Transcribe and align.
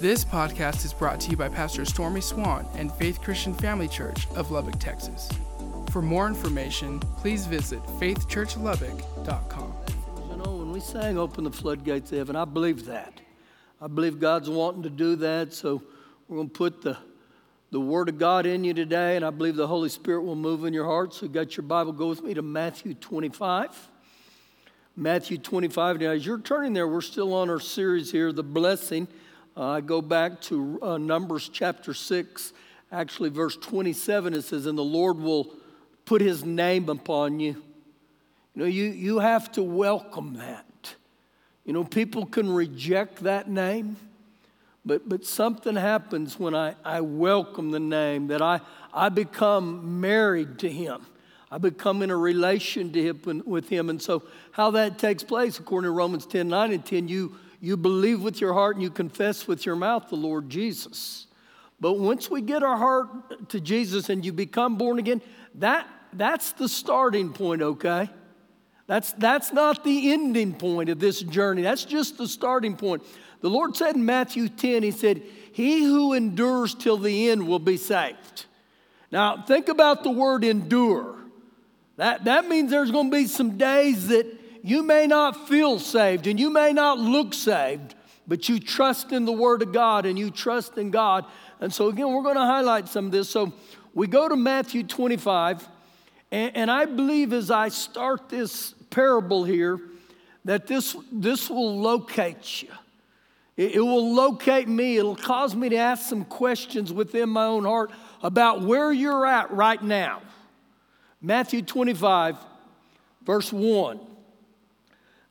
This 0.00 0.24
podcast 0.24 0.86
is 0.86 0.94
brought 0.94 1.20
to 1.20 1.30
you 1.30 1.36
by 1.36 1.50
Pastor 1.50 1.84
Stormy 1.84 2.22
Swan 2.22 2.66
and 2.74 2.90
Faith 2.90 3.20
Christian 3.20 3.52
Family 3.52 3.86
Church 3.86 4.26
of 4.34 4.50
Lubbock, 4.50 4.78
Texas. 4.78 5.28
For 5.90 6.00
more 6.00 6.26
information, 6.26 7.00
please 7.18 7.44
visit 7.44 7.82
faithchurchlubbock.com. 8.00 9.74
You 10.30 10.36
know, 10.42 10.56
when 10.56 10.72
we 10.72 10.80
sang 10.80 11.18
Open 11.18 11.44
the 11.44 11.50
Floodgates 11.50 12.10
of 12.12 12.16
Heaven, 12.16 12.34
I 12.34 12.46
believe 12.46 12.86
that. 12.86 13.20
I 13.78 13.88
believe 13.88 14.18
God's 14.18 14.48
wanting 14.48 14.84
to 14.84 14.88
do 14.88 15.16
that, 15.16 15.52
so 15.52 15.82
we're 16.28 16.36
going 16.38 16.48
to 16.48 16.54
put 16.54 16.80
the, 16.80 16.96
the 17.70 17.80
Word 17.80 18.08
of 18.08 18.16
God 18.16 18.46
in 18.46 18.64
you 18.64 18.72
today, 18.72 19.16
and 19.16 19.24
I 19.24 19.28
believe 19.28 19.54
the 19.54 19.66
Holy 19.66 19.90
Spirit 19.90 20.22
will 20.22 20.34
move 20.34 20.64
in 20.64 20.72
your 20.72 20.86
heart. 20.86 21.12
So, 21.12 21.26
you 21.26 21.32
got 21.32 21.58
your 21.58 21.64
Bible, 21.64 21.92
go 21.92 22.08
with 22.08 22.22
me 22.22 22.32
to 22.32 22.42
Matthew 22.42 22.94
25. 22.94 23.90
Matthew 24.96 25.36
25. 25.36 26.00
Now, 26.00 26.12
as 26.12 26.24
you're 26.24 26.40
turning 26.40 26.72
there, 26.72 26.88
we're 26.88 27.02
still 27.02 27.34
on 27.34 27.50
our 27.50 27.60
series 27.60 28.10
here, 28.10 28.32
The 28.32 28.42
Blessing. 28.42 29.06
Uh, 29.56 29.66
I 29.66 29.80
go 29.80 30.00
back 30.00 30.40
to 30.42 30.78
uh, 30.80 30.98
Numbers 30.98 31.50
chapter 31.52 31.92
6, 31.92 32.52
actually, 32.92 33.30
verse 33.30 33.56
27. 33.56 34.34
It 34.34 34.42
says, 34.42 34.66
And 34.66 34.78
the 34.78 34.84
Lord 34.84 35.18
will 35.18 35.52
put 36.04 36.20
his 36.20 36.44
name 36.44 36.88
upon 36.88 37.40
you. 37.40 37.56
You 38.54 38.62
know, 38.62 38.66
you, 38.66 38.84
you 38.84 39.18
have 39.18 39.50
to 39.52 39.62
welcome 39.62 40.34
that. 40.34 40.94
You 41.64 41.72
know, 41.72 41.84
people 41.84 42.26
can 42.26 42.50
reject 42.50 43.24
that 43.24 43.48
name, 43.50 43.96
but, 44.84 45.08
but 45.08 45.24
something 45.24 45.76
happens 45.76 46.38
when 46.38 46.54
I, 46.54 46.74
I 46.84 47.00
welcome 47.00 47.70
the 47.70 47.80
name, 47.80 48.28
that 48.28 48.40
I, 48.40 48.60
I 48.94 49.08
become 49.08 50.00
married 50.00 50.58
to 50.60 50.70
him. 50.70 51.06
I 51.50 51.58
become 51.58 52.02
in 52.02 52.10
a 52.10 52.16
relation 52.16 52.92
to 52.92 53.02
him, 53.02 53.42
with 53.44 53.68
him. 53.68 53.90
And 53.90 54.00
so, 54.00 54.22
how 54.52 54.70
that 54.72 54.98
takes 54.98 55.24
place, 55.24 55.58
according 55.58 55.88
to 55.88 55.92
Romans 55.92 56.24
10 56.24 56.48
9 56.48 56.72
and 56.72 56.84
10, 56.84 57.08
you, 57.08 57.34
you 57.60 57.76
believe 57.76 58.22
with 58.22 58.40
your 58.40 58.54
heart 58.54 58.76
and 58.76 58.82
you 58.82 58.90
confess 58.90 59.46
with 59.46 59.66
your 59.66 59.76
mouth 59.76 60.08
the 60.08 60.16
Lord 60.16 60.48
Jesus. 60.48 61.26
But 61.78 61.94
once 61.94 62.30
we 62.30 62.40
get 62.40 62.62
our 62.62 62.76
heart 62.76 63.48
to 63.50 63.60
Jesus 63.60 64.08
and 64.08 64.24
you 64.24 64.32
become 64.32 64.76
born 64.76 64.98
again, 64.98 65.22
that, 65.56 65.86
that's 66.12 66.52
the 66.52 66.68
starting 66.68 67.32
point, 67.32 67.62
okay? 67.62 68.10
That's, 68.86 69.12
that's 69.12 69.52
not 69.52 69.84
the 69.84 70.12
ending 70.12 70.54
point 70.54 70.90
of 70.90 70.98
this 70.98 71.20
journey. 71.20 71.62
That's 71.62 71.84
just 71.84 72.18
the 72.18 72.26
starting 72.26 72.76
point. 72.76 73.02
The 73.40 73.48
Lord 73.48 73.76
said 73.76 73.94
in 73.94 74.04
Matthew 74.04 74.48
10, 74.48 74.82
He 74.82 74.90
said, 74.90 75.22
He 75.52 75.84
who 75.84 76.12
endures 76.12 76.74
till 76.74 76.96
the 76.96 77.30
end 77.30 77.46
will 77.46 77.58
be 77.58 77.76
saved. 77.76 78.46
Now, 79.12 79.42
think 79.42 79.68
about 79.68 80.02
the 80.02 80.10
word 80.10 80.44
endure. 80.44 81.16
That, 81.96 82.24
that 82.24 82.48
means 82.48 82.70
there's 82.70 82.90
going 82.90 83.10
to 83.10 83.16
be 83.16 83.26
some 83.26 83.58
days 83.58 84.08
that 84.08 84.39
you 84.62 84.82
may 84.82 85.06
not 85.06 85.48
feel 85.48 85.78
saved 85.78 86.26
and 86.26 86.38
you 86.38 86.50
may 86.50 86.72
not 86.72 86.98
look 86.98 87.34
saved, 87.34 87.94
but 88.26 88.48
you 88.48 88.60
trust 88.60 89.12
in 89.12 89.24
the 89.24 89.32
Word 89.32 89.62
of 89.62 89.72
God 89.72 90.06
and 90.06 90.18
you 90.18 90.30
trust 90.30 90.78
in 90.78 90.90
God. 90.90 91.24
And 91.60 91.72
so, 91.72 91.88
again, 91.88 92.12
we're 92.12 92.22
going 92.22 92.36
to 92.36 92.40
highlight 92.40 92.88
some 92.88 93.06
of 93.06 93.12
this. 93.12 93.28
So, 93.28 93.52
we 93.92 94.06
go 94.06 94.28
to 94.28 94.36
Matthew 94.36 94.84
25, 94.84 95.68
and, 96.30 96.56
and 96.56 96.70
I 96.70 96.84
believe 96.84 97.32
as 97.32 97.50
I 97.50 97.68
start 97.68 98.28
this 98.28 98.72
parable 98.90 99.44
here, 99.44 99.80
that 100.44 100.66
this, 100.66 100.96
this 101.10 101.50
will 101.50 101.80
locate 101.80 102.62
you. 102.62 102.68
It, 103.56 103.76
it 103.76 103.80
will 103.80 104.14
locate 104.14 104.68
me. 104.68 104.96
It'll 104.96 105.16
cause 105.16 105.54
me 105.54 105.68
to 105.70 105.76
ask 105.76 106.08
some 106.08 106.24
questions 106.24 106.92
within 106.92 107.28
my 107.28 107.44
own 107.44 107.64
heart 107.64 107.90
about 108.22 108.62
where 108.62 108.92
you're 108.92 109.26
at 109.26 109.50
right 109.50 109.82
now. 109.82 110.22
Matthew 111.20 111.62
25, 111.62 112.36
verse 113.24 113.52
1. 113.52 114.00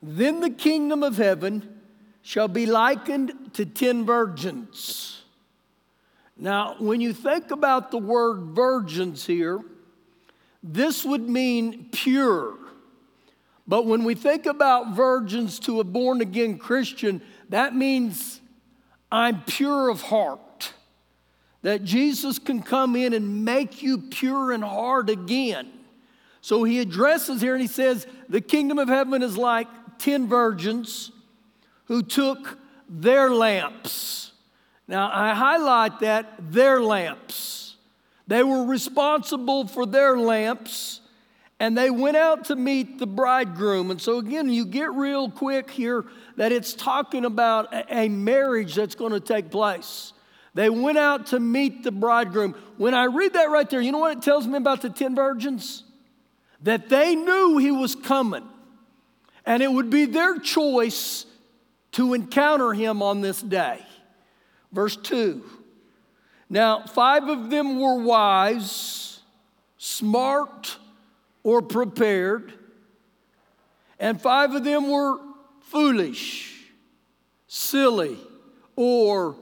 Then 0.02 0.40
the 0.40 0.50
kingdom 0.50 1.04
of 1.04 1.18
heaven 1.18 1.82
shall 2.22 2.48
be 2.48 2.66
likened 2.66 3.54
to 3.54 3.66
ten 3.66 4.06
virgins. 4.06 5.24
Now, 6.38 6.76
when 6.80 7.02
you 7.02 7.14
think 7.14 7.52
about 7.52 7.92
the 7.92 7.98
word 7.98 8.56
virgins 8.56 9.26
here, 9.26 9.60
this 10.64 11.04
would 11.04 11.30
mean 11.30 11.90
pure. 11.92 12.56
But 13.68 13.86
when 13.86 14.04
we 14.04 14.16
think 14.16 14.46
about 14.46 14.96
virgins 14.96 15.60
to 15.60 15.80
a 15.80 15.84
born 15.84 16.22
again 16.22 16.58
Christian, 16.58 17.22
that 17.50 17.76
means 17.76 18.40
I'm 19.12 19.42
pure 19.42 19.90
of 19.90 20.02
heart. 20.02 20.74
That 21.62 21.84
Jesus 21.84 22.40
can 22.40 22.62
come 22.62 22.96
in 22.96 23.14
and 23.14 23.44
make 23.44 23.84
you 23.84 23.98
pure 23.98 24.54
in 24.54 24.62
heart 24.62 25.10
again. 25.10 25.70
So 26.42 26.64
he 26.64 26.80
addresses 26.80 27.42
here 27.42 27.54
and 27.54 27.62
he 27.62 27.68
says, 27.68 28.08
The 28.30 28.40
kingdom 28.40 28.80
of 28.80 28.88
heaven 28.88 29.22
is 29.22 29.38
like 29.38 29.68
10 30.00 30.28
virgins 30.28 31.12
who 31.86 32.02
took 32.04 32.58
their 32.88 33.30
lamps. 33.30 34.32
Now, 34.88 35.12
I 35.14 35.34
highlight 35.34 36.00
that 36.00 36.34
their 36.52 36.82
lamps. 36.82 37.76
They 38.28 38.44
were 38.44 38.64
responsible 38.64 39.68
for 39.68 39.86
their 39.86 40.18
lamps 40.18 41.02
and 41.60 41.78
they 41.78 41.90
went 41.90 42.16
out 42.16 42.46
to 42.46 42.56
meet 42.56 43.00
the 43.00 43.08
bridegroom. 43.08 43.92
And 43.92 44.02
so, 44.02 44.18
again, 44.18 44.50
you 44.50 44.66
get 44.66 44.92
real 44.94 45.30
quick 45.30 45.70
here 45.70 46.06
that 46.38 46.52
it's 46.52 46.74
talking 46.74 47.26
about 47.26 47.68
a 47.92 48.08
marriage 48.08 48.76
that's 48.76 48.96
going 48.96 49.12
to 49.12 49.20
take 49.20 49.52
place. 49.52 50.14
They 50.54 50.70
went 50.70 50.98
out 50.98 51.28
to 51.28 51.40
meet 51.40 51.84
the 51.84 51.92
bridegroom. 51.92 52.56
When 52.78 52.94
I 52.94 53.06
read 53.06 53.34
that 53.34 53.50
right 53.50 53.70
there, 53.70 53.82
you 53.82 53.92
know 53.92 54.00
what 54.00 54.18
it 54.18 54.24
tells 54.24 54.48
me 54.48 54.58
about 54.58 54.82
the 54.82 54.90
10 54.90 55.16
virgins? 55.16 55.84
That 56.64 56.90
they 56.90 57.16
knew 57.16 57.58
he 57.58 57.72
was 57.72 57.94
coming. 57.94 58.48
And 59.50 59.64
it 59.64 59.72
would 59.72 59.90
be 59.90 60.06
their 60.06 60.38
choice 60.38 61.26
to 61.94 62.14
encounter 62.14 62.72
him 62.72 63.02
on 63.02 63.22
this 63.22 63.42
day. 63.42 63.84
Verse 64.72 64.96
2 64.96 65.44
Now, 66.52 66.86
five 66.86 67.28
of 67.28 67.50
them 67.50 67.80
were 67.80 68.00
wise, 68.00 69.22
smart, 69.80 70.78
or 71.42 71.64
prepared, 71.64 72.54
and 74.00 74.22
five 74.22 74.54
of 74.54 74.64
them 74.64 74.88
were 74.88 75.18
foolish, 75.62 76.66
silly, 77.48 78.20
or 78.76 79.36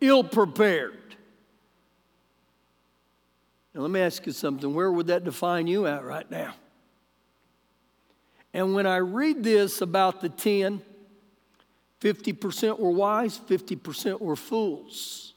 ill 0.00 0.24
prepared. 0.24 1.14
Now, 3.72 3.82
let 3.82 3.90
me 3.92 4.00
ask 4.00 4.26
you 4.26 4.32
something. 4.32 4.74
Where 4.74 4.90
would 4.90 5.06
that 5.06 5.22
define 5.22 5.68
you 5.68 5.86
at 5.86 6.02
right 6.02 6.28
now? 6.28 6.54
And 8.54 8.72
when 8.72 8.86
I 8.86 8.98
read 8.98 9.42
this 9.42 9.80
about 9.80 10.20
the 10.20 10.28
10, 10.28 10.80
50% 12.00 12.78
were 12.78 12.90
wise, 12.90 13.36
50% 13.36 14.20
were 14.20 14.36
fools. 14.36 15.34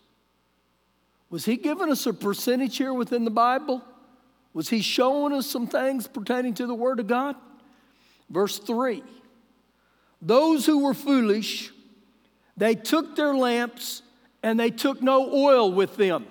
Was 1.31 1.44
he 1.44 1.57
giving 1.57 1.91
us 1.91 2.06
a 2.06 2.13
percentage 2.13 2.77
here 2.77 2.94
within 2.94 3.25
the 3.25 3.31
Bible? 3.31 3.83
Was 4.53 4.69
he 4.69 4.81
showing 4.81 5.33
us 5.33 5.47
some 5.47 5.66
things 5.66 6.07
pertaining 6.07 6.53
to 6.56 6.67
the 6.67 6.75
Word 6.75 7.00
of 7.00 7.07
God? 7.07 7.35
Verse 8.29 8.59
3 8.59 9.03
Those 10.22 10.67
who 10.67 10.83
were 10.83 10.94
foolish, 10.94 11.72
they 12.56 12.75
took 12.75 13.16
their 13.16 13.33
lamps 13.33 14.03
and 14.44 14.59
they 14.59 14.69
took 14.69 15.01
no 15.01 15.33
oil 15.33 15.72
with 15.72 15.97
them. 15.97 16.27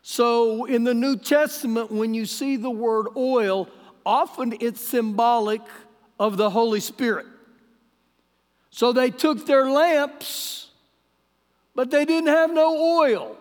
So 0.00 0.64
in 0.64 0.84
the 0.84 0.94
New 0.94 1.16
Testament, 1.16 1.92
when 1.92 2.14
you 2.14 2.26
see 2.26 2.56
the 2.56 2.70
word 2.70 3.06
oil, 3.16 3.68
often 4.04 4.54
it's 4.60 4.80
symbolic 4.80 5.62
of 6.18 6.36
the 6.36 6.50
Holy 6.50 6.80
Spirit. 6.80 7.26
So 8.70 8.92
they 8.92 9.10
took 9.10 9.46
their 9.46 9.68
lamps, 9.70 10.70
but 11.74 11.90
they 11.90 12.04
didn't 12.04 12.28
have 12.30 12.52
no 12.52 13.00
oil. 13.00 13.36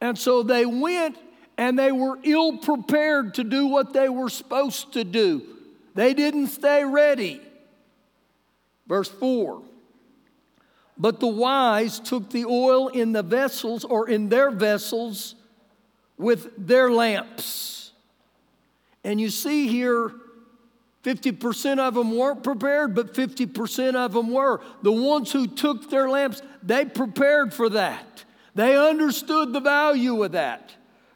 And 0.00 0.18
so 0.18 0.42
they 0.42 0.66
went 0.66 1.18
and 1.56 1.78
they 1.78 1.92
were 1.92 2.18
ill 2.22 2.58
prepared 2.58 3.34
to 3.34 3.44
do 3.44 3.66
what 3.66 3.92
they 3.92 4.08
were 4.08 4.28
supposed 4.28 4.92
to 4.94 5.04
do. 5.04 5.42
They 5.94 6.14
didn't 6.14 6.48
stay 6.48 6.84
ready. 6.84 7.40
Verse 8.86 9.08
4 9.08 9.62
But 10.98 11.20
the 11.20 11.26
wise 11.26 12.00
took 12.00 12.30
the 12.30 12.44
oil 12.44 12.88
in 12.88 13.12
the 13.12 13.22
vessels 13.22 13.84
or 13.84 14.08
in 14.08 14.28
their 14.28 14.50
vessels 14.50 15.34
with 16.16 16.50
their 16.56 16.90
lamps. 16.90 17.73
And 19.04 19.20
you 19.20 19.28
see 19.30 19.68
here, 19.68 20.12
50% 21.04 21.78
of 21.78 21.94
them 21.94 22.16
weren't 22.16 22.42
prepared, 22.42 22.94
but 22.94 23.12
50% 23.12 23.94
of 23.94 24.14
them 24.14 24.32
were. 24.32 24.62
The 24.82 24.90
ones 24.90 25.30
who 25.30 25.46
took 25.46 25.90
their 25.90 26.08
lamps, 26.08 26.40
they 26.62 26.86
prepared 26.86 27.52
for 27.52 27.68
that. 27.68 28.24
They 28.54 28.76
understood 28.76 29.52
the 29.52 29.60
value 29.60 30.22
of 30.24 30.32
that. 30.32 30.72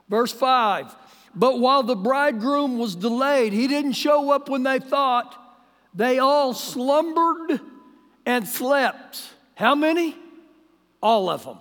Verse 0.08 0.32
5 0.32 0.94
But 1.34 1.58
while 1.58 1.82
the 1.82 1.96
bridegroom 1.96 2.78
was 2.78 2.94
delayed, 2.94 3.54
he 3.54 3.66
didn't 3.66 3.92
show 3.92 4.30
up 4.30 4.50
when 4.50 4.62
they 4.62 4.78
thought, 4.78 5.34
they 5.94 6.18
all 6.18 6.52
slumbered 6.52 7.60
and 8.26 8.46
slept. 8.46 9.22
How 9.54 9.74
many? 9.74 10.14
All 11.02 11.30
of 11.30 11.44
them. 11.44 11.58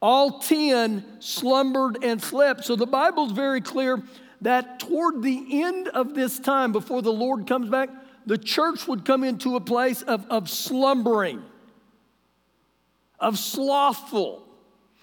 All 0.00 0.38
10 0.38 1.04
slumbered 1.20 2.02
and 2.02 2.22
slept. 2.22 2.64
So 2.64 2.76
the 2.76 2.86
Bible's 2.86 3.32
very 3.32 3.60
clear 3.60 4.02
that 4.42 4.80
toward 4.80 5.22
the 5.22 5.62
end 5.62 5.88
of 5.88 6.14
this 6.14 6.38
time, 6.38 6.72
before 6.72 7.02
the 7.02 7.12
Lord 7.12 7.46
comes 7.46 7.68
back, 7.68 7.90
the 8.26 8.38
church 8.38 8.86
would 8.88 9.04
come 9.04 9.24
into 9.24 9.56
a 9.56 9.60
place 9.60 10.02
of, 10.02 10.26
of 10.30 10.48
slumbering. 10.48 11.42
of 13.20 13.38
slothful, 13.38 14.42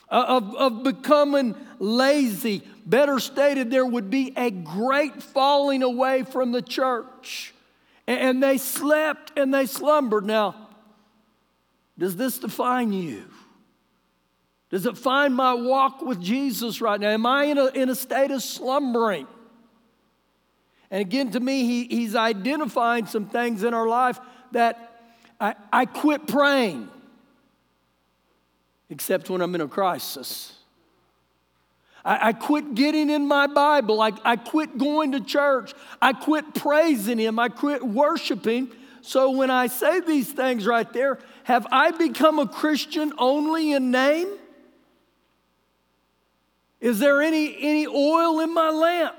uh, 0.10 0.26
of, 0.28 0.56
of 0.56 0.84
becoming 0.84 1.56
lazy. 1.80 2.64
Better 2.86 3.20
stated, 3.20 3.70
there 3.70 3.86
would 3.86 4.10
be 4.10 4.34
a 4.36 4.50
great 4.50 5.22
falling 5.22 5.84
away 5.84 6.24
from 6.24 6.52
the 6.52 6.62
church. 6.62 7.54
And 8.08 8.42
they 8.42 8.58
slept 8.58 9.38
and 9.38 9.54
they 9.54 9.66
slumbered. 9.66 10.26
Now, 10.26 10.68
does 11.98 12.16
this 12.16 12.40
define 12.40 12.94
you? 12.94 13.26
Does 14.70 14.86
it 14.86 14.98
find 14.98 15.34
my 15.34 15.54
walk 15.54 16.02
with 16.02 16.22
Jesus 16.22 16.82
right 16.82 17.00
now? 17.00 17.10
Am 17.10 17.26
I 17.26 17.46
in 17.46 17.58
a, 17.58 17.68
in 17.68 17.90
a 17.90 17.96
state 17.96 18.32
of 18.32 18.44
slumbering? 18.44 19.28
And 20.92 21.02
again, 21.02 21.32
to 21.32 21.40
me, 21.40 21.66
he, 21.66 21.86
he's 21.86 22.16
identifying 22.16 23.06
some 23.06 23.28
things 23.28 23.64
in 23.64 23.74
our 23.74 23.88
life 23.88 24.20
that 24.52 25.02
I, 25.40 25.56
I 25.72 25.86
quit 25.86 26.28
praying, 26.28 26.90
except 28.90 29.30
when 29.30 29.42
I'm 29.42 29.54
in 29.56 29.62
a 29.62 29.68
crisis. 29.68 30.54
I, 32.04 32.30
I 32.30 32.34
quit 32.34 32.74
getting 32.74 33.10
in 33.10 33.28
my 33.28 33.48
Bible. 33.48 34.02
I, 34.02 34.12
I 34.24 34.36
quit 34.36 34.78
going 34.78 35.14
to 35.14 35.22
church. 35.22 35.74
I 36.02 36.14
quit 36.14 36.54
praising 36.56 37.20
Him. 37.20 37.40
I 37.40 37.50
quit 37.50 37.86
worshiping. 37.86 38.70
So 39.02 39.32
when 39.32 39.50
I 39.50 39.68
say 39.68 40.02
these 40.02 40.32
things 40.32 40.66
right 40.66 40.92
there, 40.92 41.20
have 41.44 41.68
I 41.72 41.92
become 41.92 42.40
a 42.40 42.48
Christian 42.48 43.14
only 43.18 43.72
in 43.72 43.92
name? 43.92 44.28
Is 46.80 47.00
there 47.00 47.22
any, 47.22 47.56
any 47.60 47.88
oil 47.88 48.40
in 48.40 48.54
my 48.54 48.70
lamp? 48.70 49.16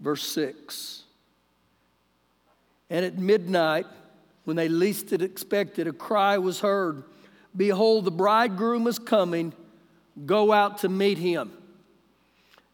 Verse 0.00 0.22
6. 0.22 1.02
And 2.90 3.04
at 3.04 3.18
midnight, 3.18 3.86
when 4.44 4.56
they 4.56 4.68
least 4.68 5.10
had 5.10 5.22
expected, 5.22 5.86
a 5.86 5.92
cry 5.92 6.38
was 6.38 6.60
heard 6.60 7.04
Behold, 7.56 8.04
the 8.04 8.10
bridegroom 8.10 8.86
is 8.86 8.98
coming. 8.98 9.52
Go 10.26 10.52
out 10.52 10.78
to 10.78 10.88
meet 10.88 11.18
him. 11.18 11.50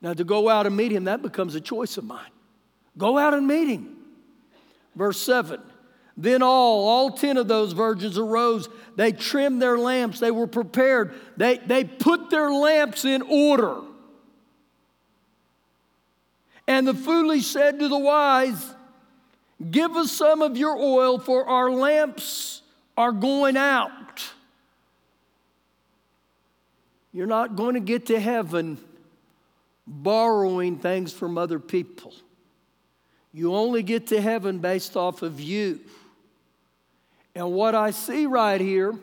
Now, 0.03 0.12
to 0.12 0.25
go 0.25 0.49
out 0.49 0.67
and 0.67 0.77
meet 0.77 0.93
him, 0.93 1.05
that 1.05 1.23
becomes 1.23 1.55
a 1.55 1.61
choice 1.61 1.97
of 1.97 2.05
mine. 2.05 2.31
Go 2.99 3.17
out 3.17 3.33
and 3.33 3.47
meet 3.47 3.69
him. 3.69 3.97
Verse 4.95 5.19
7 5.21 5.61
Then 6.16 6.43
all, 6.43 6.88
all 6.88 7.11
10 7.11 7.37
of 7.37 7.49
those 7.49 7.72
virgins 7.72 8.19
arose. 8.19 8.69
They 8.96 9.12
trimmed 9.12 9.61
their 9.61 9.76
lamps. 9.76 10.20
They 10.20 10.31
were 10.31 10.46
prepared. 10.46 11.14
They, 11.37 11.58
they 11.58 11.84
put 11.84 12.31
their 12.31 12.50
lamps 12.52 13.05
in 13.05 13.22
order. 13.22 13.81
And 16.66 16.87
the 16.87 16.94
foolish 16.94 17.46
said 17.46 17.81
to 17.81 17.88
the 17.88 17.99
wise, 17.99 18.75
Give 19.70 19.96
us 19.96 20.11
some 20.11 20.43
of 20.43 20.56
your 20.56 20.76
oil, 20.76 21.19
for 21.19 21.46
our 21.46 21.70
lamps 21.70 22.62
are 22.96 23.12
going 23.12 23.56
out. 23.56 23.90
You're 27.12 27.26
not 27.26 27.55
going 27.55 27.75
to 27.75 27.81
get 27.81 28.06
to 28.06 28.19
heaven 28.19 28.78
borrowing 29.87 30.78
things 30.78 31.12
from 31.12 31.38
other 31.38 31.58
people. 31.58 32.12
You 33.32 33.55
only 33.55 33.82
get 33.82 34.08
to 34.08 34.20
heaven 34.20 34.58
based 34.58 34.96
off 34.96 35.22
of 35.22 35.40
you. 35.40 35.81
And 37.35 37.53
what 37.53 37.75
I 37.75 37.91
see 37.91 38.27
right 38.27 38.61
here 38.61 38.95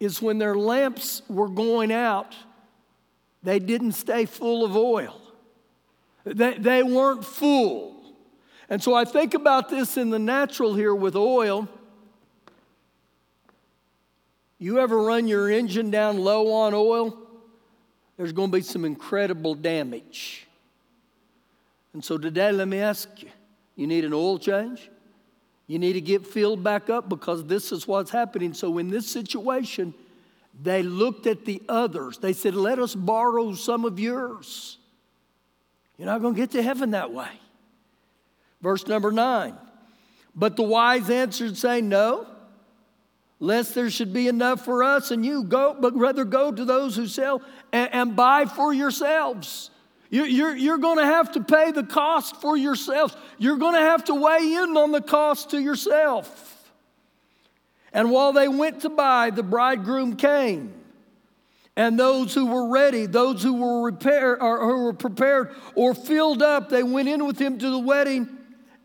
is 0.00 0.20
when 0.22 0.38
their 0.38 0.54
lamps 0.54 1.22
were 1.28 1.48
going 1.48 1.90
out, 1.90 2.34
they 3.42 3.58
didn't 3.58 3.92
stay 3.92 4.26
full 4.26 4.64
of 4.64 4.76
oil. 4.76 5.20
They, 6.24 6.54
they 6.54 6.82
weren't 6.82 7.24
full. 7.24 7.96
And 8.68 8.82
so 8.82 8.94
I 8.94 9.04
think 9.04 9.34
about 9.34 9.70
this 9.70 9.96
in 9.96 10.10
the 10.10 10.18
natural 10.18 10.74
here 10.74 10.94
with 10.94 11.16
oil. 11.16 11.68
You 14.58 14.78
ever 14.80 15.02
run 15.02 15.26
your 15.26 15.48
engine 15.48 15.90
down 15.90 16.18
low 16.18 16.52
on 16.52 16.74
oil? 16.74 17.16
There's 18.16 18.32
going 18.32 18.50
to 18.50 18.56
be 18.56 18.62
some 18.62 18.84
incredible 18.84 19.54
damage. 19.54 20.46
And 21.94 22.04
so 22.04 22.18
today, 22.18 22.52
let 22.52 22.68
me 22.68 22.78
ask 22.78 23.08
you 23.22 23.30
you 23.76 23.86
need 23.86 24.04
an 24.04 24.12
oil 24.12 24.38
change? 24.38 24.90
You 25.68 25.78
need 25.78 25.92
to 25.92 26.00
get 26.00 26.26
filled 26.26 26.64
back 26.64 26.90
up 26.90 27.08
because 27.08 27.44
this 27.44 27.70
is 27.72 27.86
what's 27.86 28.10
happening. 28.10 28.54
So, 28.54 28.78
in 28.78 28.88
this 28.88 29.06
situation, 29.06 29.94
they 30.60 30.82
looked 30.82 31.26
at 31.26 31.44
the 31.44 31.62
others. 31.68 32.18
They 32.18 32.32
said, 32.32 32.54
Let 32.54 32.78
us 32.78 32.94
borrow 32.94 33.52
some 33.54 33.84
of 33.84 34.00
yours. 34.00 34.78
You're 35.98 36.06
not 36.06 36.22
going 36.22 36.34
to 36.34 36.40
get 36.40 36.52
to 36.52 36.62
heaven 36.62 36.92
that 36.92 37.12
way. 37.12 37.28
Verse 38.62 38.86
number 38.86 39.12
nine. 39.12 39.56
But 40.34 40.56
the 40.56 40.62
wise 40.62 41.10
answered, 41.10 41.56
saying, 41.56 41.88
No, 41.88 42.26
lest 43.38 43.74
there 43.74 43.90
should 43.90 44.14
be 44.14 44.26
enough 44.26 44.64
for 44.64 44.82
us 44.82 45.10
and 45.10 45.24
you 45.24 45.44
go, 45.44 45.76
but 45.78 45.94
rather 45.94 46.24
go 46.24 46.50
to 46.50 46.64
those 46.64 46.96
who 46.96 47.06
sell 47.06 47.42
and, 47.72 47.92
and 47.92 48.16
buy 48.16 48.46
for 48.46 48.72
yourselves. 48.72 49.70
You, 50.10 50.24
you're, 50.24 50.56
you're 50.56 50.78
going 50.78 50.98
to 50.98 51.04
have 51.04 51.32
to 51.32 51.42
pay 51.42 51.70
the 51.70 51.82
cost 51.82 52.36
for 52.36 52.56
yourself. 52.56 53.16
You're 53.36 53.58
going 53.58 53.74
to 53.74 53.80
have 53.80 54.04
to 54.04 54.14
weigh 54.14 54.54
in 54.54 54.76
on 54.76 54.92
the 54.92 55.02
cost 55.02 55.50
to 55.50 55.60
yourself. 55.60 56.70
And 57.92 58.10
while 58.10 58.32
they 58.32 58.48
went 58.48 58.82
to 58.82 58.88
buy, 58.88 59.30
the 59.30 59.42
bridegroom 59.42 60.16
came. 60.16 60.74
And 61.76 61.98
those 61.98 62.34
who 62.34 62.46
were 62.46 62.68
ready, 62.68 63.06
those 63.06 63.42
who 63.42 63.54
were, 63.54 63.82
repair, 63.84 64.42
or 64.42 64.60
who 64.60 64.84
were 64.84 64.92
prepared 64.92 65.54
or 65.74 65.94
filled 65.94 66.42
up, 66.42 66.70
they 66.70 66.82
went 66.82 67.08
in 67.08 67.24
with 67.24 67.38
him 67.38 67.58
to 67.58 67.70
the 67.70 67.78
wedding, 67.78 68.28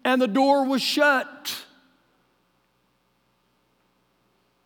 and 0.06 0.22
the 0.22 0.28
door 0.28 0.66
was 0.66 0.82
shut. 0.82 1.58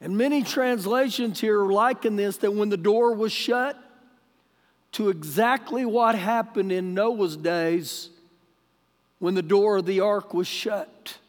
And 0.01 0.17
many 0.17 0.43
translations 0.43 1.39
here 1.39 1.63
liken 1.63 2.17
this 2.17 2.37
that 2.37 2.53
when 2.53 2.69
the 2.69 2.77
door 2.77 3.13
was 3.13 3.31
shut, 3.31 3.81
to 4.97 5.09
exactly 5.09 5.85
what 5.85 6.15
happened 6.15 6.71
in 6.71 6.95
Noah's 6.95 7.37
days 7.37 8.09
when 9.19 9.35
the 9.35 9.43
door 9.43 9.77
of 9.77 9.85
the 9.85 9.99
ark 9.99 10.33
was 10.33 10.47
shut. 10.47 11.19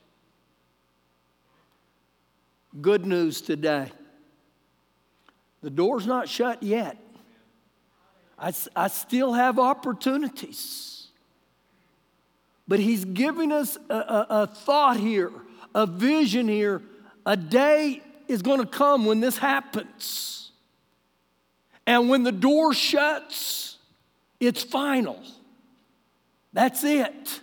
Good 2.81 3.05
news 3.05 3.43
today. 3.43 3.93
The 5.61 5.69
door's 5.69 6.07
not 6.07 6.31
shut 6.31 6.63
yet. 6.63 6.97
I, 8.39 8.55
I 8.75 8.89
still 8.89 9.35
have 9.35 9.59
opportunities. 9.59 11.09
But 12.67 12.81
He's 12.81 13.05
giving 13.05 13.53
us 13.53 13.77
a, 13.91 13.95
a, 13.95 14.27
a 14.31 14.47
thought 14.47 14.97
here, 14.97 15.31
a 15.75 15.87
vision 15.87 16.49
here. 16.49 16.81
A 17.27 17.37
day 17.37 18.03
is 18.29 18.41
going 18.41 18.61
to 18.61 18.67
come 18.67 19.05
when 19.05 19.21
this 19.21 19.37
happens. 19.37 20.38
And 21.89 22.11
when 22.11 22.23
the 22.23 22.33
door 22.33 22.75
shuts, 22.75 23.79
it's 24.39 24.63
final. 24.63 25.19
That's 26.53 26.85
it. 26.85 27.41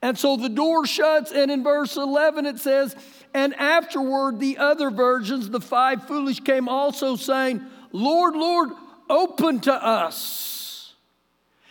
And 0.00 0.18
so 0.18 0.38
the 0.38 0.48
door 0.48 0.86
shuts, 0.86 1.30
and 1.30 1.50
in 1.50 1.62
verse 1.62 1.98
11 1.98 2.46
it 2.46 2.58
says, 2.58 2.96
and 3.34 3.54
afterward, 3.56 4.40
the 4.40 4.56
other 4.56 4.90
virgins, 4.90 5.50
the 5.50 5.60
five 5.60 6.06
foolish, 6.06 6.40
came 6.40 6.70
also 6.70 7.16
saying, 7.16 7.60
Lord, 7.92 8.34
Lord, 8.34 8.70
open 9.10 9.60
to 9.60 9.74
us. 9.74 10.94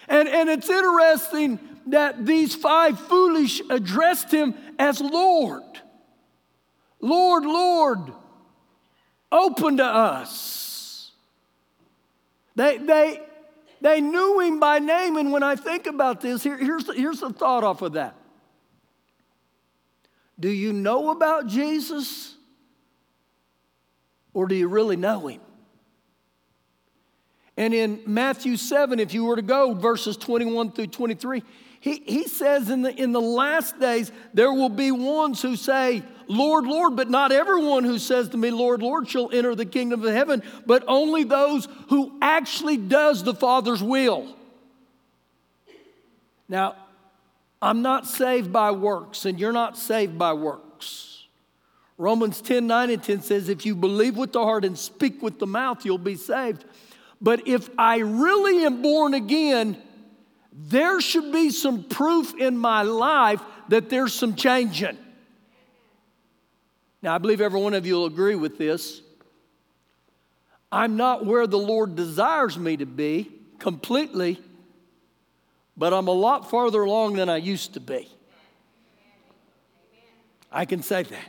And, 0.07 0.29
and 0.29 0.47
it's 0.47 0.69
interesting 0.69 1.57
that 1.87 2.23
these 2.23 2.53
five 2.53 2.99
foolish 2.99 3.63
addressed 3.71 4.31
him 4.31 4.53
as 4.77 5.01
Lord. 5.01 5.63
Lord, 7.01 7.45
Lord, 7.45 8.13
open 9.31 9.77
to 9.77 9.85
us. 9.85 10.58
They, 12.59 12.77
they, 12.77 13.21
they 13.79 14.01
knew 14.01 14.41
him 14.41 14.59
by 14.59 14.79
name, 14.79 15.15
and 15.15 15.31
when 15.31 15.43
I 15.43 15.55
think 15.55 15.87
about 15.87 16.19
this, 16.19 16.43
here, 16.43 16.57
here's, 16.57 16.83
the, 16.83 16.93
here's 16.93 17.21
the 17.21 17.29
thought 17.29 17.63
off 17.63 17.81
of 17.81 17.93
that. 17.93 18.17
Do 20.37 20.49
you 20.49 20.73
know 20.73 21.11
about 21.11 21.47
Jesus? 21.47 22.35
Or 24.33 24.45
do 24.45 24.55
you 24.55 24.67
really 24.67 24.97
know 24.97 25.27
him? 25.27 25.39
And 27.55 27.73
in 27.73 28.01
Matthew 28.05 28.57
7, 28.57 28.99
if 28.99 29.13
you 29.13 29.23
were 29.23 29.37
to 29.37 29.41
go, 29.41 29.73
verses 29.73 30.17
21 30.17 30.73
through 30.73 30.87
23, 30.87 31.43
he, 31.79 32.03
he 32.05 32.27
says 32.27 32.69
in 32.69 32.81
the, 32.81 32.93
in 32.93 33.13
the 33.13 33.21
last 33.21 33.79
days, 33.79 34.11
there 34.33 34.51
will 34.51 34.67
be 34.67 34.91
ones 34.91 35.41
who 35.41 35.55
say, 35.55 36.03
Lord, 36.31 36.67
Lord, 36.67 36.95
but 36.95 37.09
not 37.09 37.31
everyone 37.31 37.83
who 37.83 37.97
says 37.97 38.29
to 38.29 38.37
me, 38.37 38.51
Lord, 38.51 38.83
Lord, 38.83 39.09
shall 39.09 39.31
enter 39.31 39.55
the 39.55 39.65
kingdom 39.65 40.05
of 40.05 40.13
heaven, 40.13 40.43
but 40.67 40.83
only 40.87 41.23
those 41.23 41.67
who 41.89 42.17
actually 42.21 42.77
does 42.77 43.23
the 43.23 43.33
Father's 43.33 43.81
will. 43.81 44.35
Now, 46.47 46.75
I'm 47.59 47.81
not 47.81 48.05
saved 48.05 48.53
by 48.53 48.69
works, 48.69 49.25
and 49.25 49.39
you're 49.39 49.51
not 49.51 49.75
saved 49.75 50.19
by 50.19 50.33
works. 50.33 51.25
Romans 51.97 52.41
10 52.41 52.67
9 52.67 52.91
and 52.91 53.03
10 53.03 53.21
says, 53.23 53.49
If 53.49 53.65
you 53.65 53.75
believe 53.75 54.15
with 54.15 54.31
the 54.31 54.43
heart 54.43 54.63
and 54.63 54.77
speak 54.77 55.23
with 55.23 55.39
the 55.39 55.47
mouth, 55.47 55.83
you'll 55.83 55.97
be 55.97 56.15
saved. 56.15 56.63
But 57.19 57.47
if 57.47 57.71
I 57.75 57.97
really 57.97 58.65
am 58.65 58.83
born 58.83 59.15
again, 59.15 59.81
there 60.53 61.01
should 61.01 61.31
be 61.31 61.49
some 61.49 61.83
proof 61.83 62.35
in 62.35 62.55
my 62.55 62.83
life 62.83 63.41
that 63.69 63.89
there's 63.89 64.13
some 64.13 64.35
changing. 64.35 64.97
Now, 67.01 67.15
I 67.15 67.17
believe 67.17 67.39
every 67.39 67.61
one 67.61 67.73
of 67.73 67.85
you 67.85 67.95
will 67.95 68.05
agree 68.05 68.35
with 68.35 68.57
this. 68.57 69.01
I'm 70.71 70.97
not 70.97 71.25
where 71.25 71.47
the 71.47 71.57
Lord 71.57 71.95
desires 71.95 72.57
me 72.57 72.77
to 72.77 72.85
be 72.85 73.31
completely, 73.57 74.39
but 75.77 75.93
I'm 75.93 76.07
a 76.07 76.13
lot 76.13 76.49
farther 76.49 76.83
along 76.83 77.13
than 77.13 77.29
I 77.29 77.37
used 77.37 77.73
to 77.73 77.79
be. 77.79 78.07
I 80.51 80.65
can 80.65 80.81
say 80.81 81.03
that. 81.03 81.27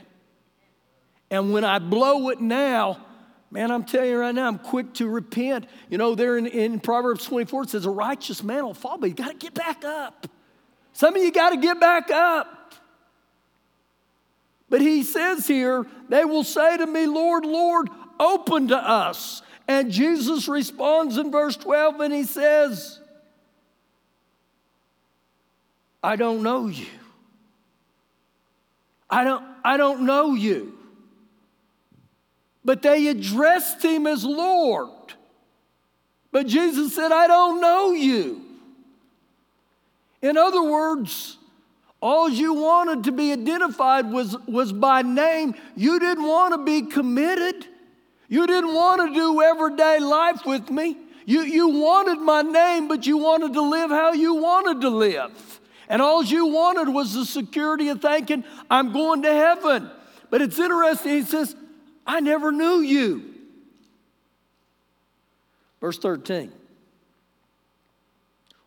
And 1.29 1.53
when 1.53 1.63
I 1.63 1.79
blow 1.79 2.29
it 2.29 2.41
now, 2.41 3.05
man, 3.49 3.71
I'm 3.71 3.85
telling 3.85 4.09
you 4.09 4.17
right 4.17 4.35
now, 4.35 4.47
I'm 4.47 4.59
quick 4.59 4.93
to 4.95 5.07
repent. 5.07 5.65
You 5.89 5.97
know, 5.97 6.13
there 6.13 6.37
in, 6.37 6.47
in 6.47 6.79
Proverbs 6.79 7.25
24, 7.25 7.63
it 7.63 7.69
says, 7.69 7.85
A 7.85 7.89
righteous 7.89 8.43
man 8.43 8.65
will 8.65 8.73
fall, 8.73 8.97
but 8.97 9.09
you 9.09 9.15
got 9.15 9.29
to 9.29 9.37
get 9.37 9.53
back 9.53 9.85
up. 9.85 10.27
Some 10.93 11.15
of 11.15 11.23
you 11.23 11.31
got 11.31 11.51
to 11.51 11.57
get 11.57 11.79
back 11.79 12.11
up. 12.11 12.60
But 14.71 14.79
he 14.79 15.03
says 15.03 15.45
here, 15.45 15.85
they 16.07 16.23
will 16.23 16.45
say 16.45 16.77
to 16.77 16.87
me, 16.87 17.05
Lord, 17.05 17.45
Lord, 17.45 17.89
open 18.17 18.69
to 18.69 18.77
us. 18.77 19.41
And 19.67 19.91
Jesus 19.91 20.47
responds 20.47 21.17
in 21.17 21.29
verse 21.29 21.57
12 21.57 21.99
and 21.99 22.13
he 22.13 22.23
says, 22.23 23.01
I 26.01 26.15
don't 26.15 26.41
know 26.41 26.67
you. 26.67 26.87
I 29.09 29.25
don't, 29.25 29.43
I 29.61 29.75
don't 29.75 30.05
know 30.05 30.35
you. 30.35 30.79
But 32.63 32.81
they 32.81 33.07
addressed 33.07 33.83
him 33.83 34.07
as 34.07 34.23
Lord. 34.23 34.89
But 36.31 36.47
Jesus 36.47 36.95
said, 36.95 37.11
I 37.11 37.27
don't 37.27 37.59
know 37.59 37.91
you. 37.91 38.41
In 40.21 40.37
other 40.37 40.63
words, 40.63 41.37
all 42.01 42.27
you 42.27 42.55
wanted 42.55 43.03
to 43.03 43.11
be 43.11 43.31
identified 43.31 44.11
was, 44.11 44.35
was 44.47 44.73
by 44.73 45.03
name. 45.03 45.53
You 45.75 45.99
didn't 45.99 46.27
want 46.27 46.53
to 46.55 46.63
be 46.63 46.81
committed. 46.89 47.67
You 48.27 48.47
didn't 48.47 48.73
want 48.73 49.07
to 49.07 49.13
do 49.13 49.41
everyday 49.41 49.99
life 49.99 50.41
with 50.43 50.71
me. 50.71 50.97
You, 51.25 51.41
you 51.41 51.69
wanted 51.69 52.19
my 52.19 52.41
name, 52.41 52.87
but 52.87 53.05
you 53.05 53.17
wanted 53.17 53.53
to 53.53 53.61
live 53.61 53.91
how 53.91 54.13
you 54.13 54.33
wanted 54.35 54.81
to 54.81 54.89
live. 54.89 55.59
And 55.87 56.01
all 56.01 56.23
you 56.23 56.47
wanted 56.47 56.89
was 56.89 57.13
the 57.13 57.25
security 57.25 57.89
of 57.89 58.01
thinking, 58.01 58.45
I'm 58.69 58.91
going 58.91 59.21
to 59.21 59.31
heaven. 59.31 59.91
But 60.31 60.41
it's 60.41 60.57
interesting, 60.57 61.11
he 61.11 61.21
says, 61.21 61.55
I 62.07 62.19
never 62.19 62.51
knew 62.51 62.79
you. 62.79 63.31
Verse 65.79 65.99
13. 65.99 66.51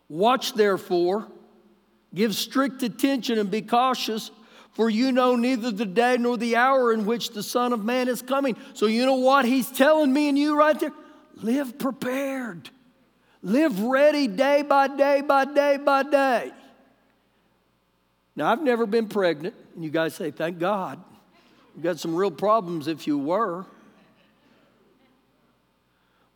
Watch 0.08 0.54
therefore 0.54 1.26
Give 2.14 2.34
strict 2.34 2.82
attention 2.82 3.38
and 3.38 3.50
be 3.50 3.62
cautious, 3.62 4.30
for 4.72 4.88
you 4.88 5.12
know 5.12 5.36
neither 5.36 5.70
the 5.70 5.84
day 5.84 6.16
nor 6.18 6.36
the 6.36 6.56
hour 6.56 6.92
in 6.92 7.06
which 7.06 7.30
the 7.30 7.42
Son 7.42 7.72
of 7.72 7.84
Man 7.84 8.08
is 8.08 8.22
coming. 8.22 8.56
So, 8.74 8.86
you 8.86 9.04
know 9.06 9.16
what 9.16 9.44
he's 9.44 9.70
telling 9.70 10.12
me 10.12 10.28
and 10.28 10.38
you 10.38 10.56
right 10.56 10.78
there? 10.78 10.92
Live 11.36 11.78
prepared. 11.78 12.70
Live 13.42 13.80
ready 13.80 14.26
day 14.26 14.62
by 14.62 14.88
day 14.88 15.20
by 15.20 15.44
day 15.44 15.76
by 15.76 16.02
day. 16.02 16.52
Now, 18.36 18.50
I've 18.50 18.62
never 18.62 18.86
been 18.86 19.08
pregnant, 19.08 19.54
and 19.74 19.84
you 19.84 19.90
guys 19.90 20.14
say, 20.14 20.30
thank 20.30 20.58
God. 20.58 21.00
You've 21.74 21.84
got 21.84 21.98
some 21.98 22.14
real 22.14 22.30
problems 22.30 22.88
if 22.88 23.06
you 23.06 23.18
were. 23.18 23.66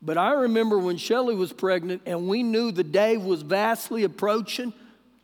But 0.00 0.16
I 0.16 0.32
remember 0.32 0.78
when 0.78 0.96
Shelley 0.96 1.34
was 1.34 1.52
pregnant 1.52 2.02
and 2.06 2.28
we 2.28 2.42
knew 2.42 2.70
the 2.70 2.84
day 2.84 3.16
was 3.16 3.42
vastly 3.42 4.04
approaching. 4.04 4.72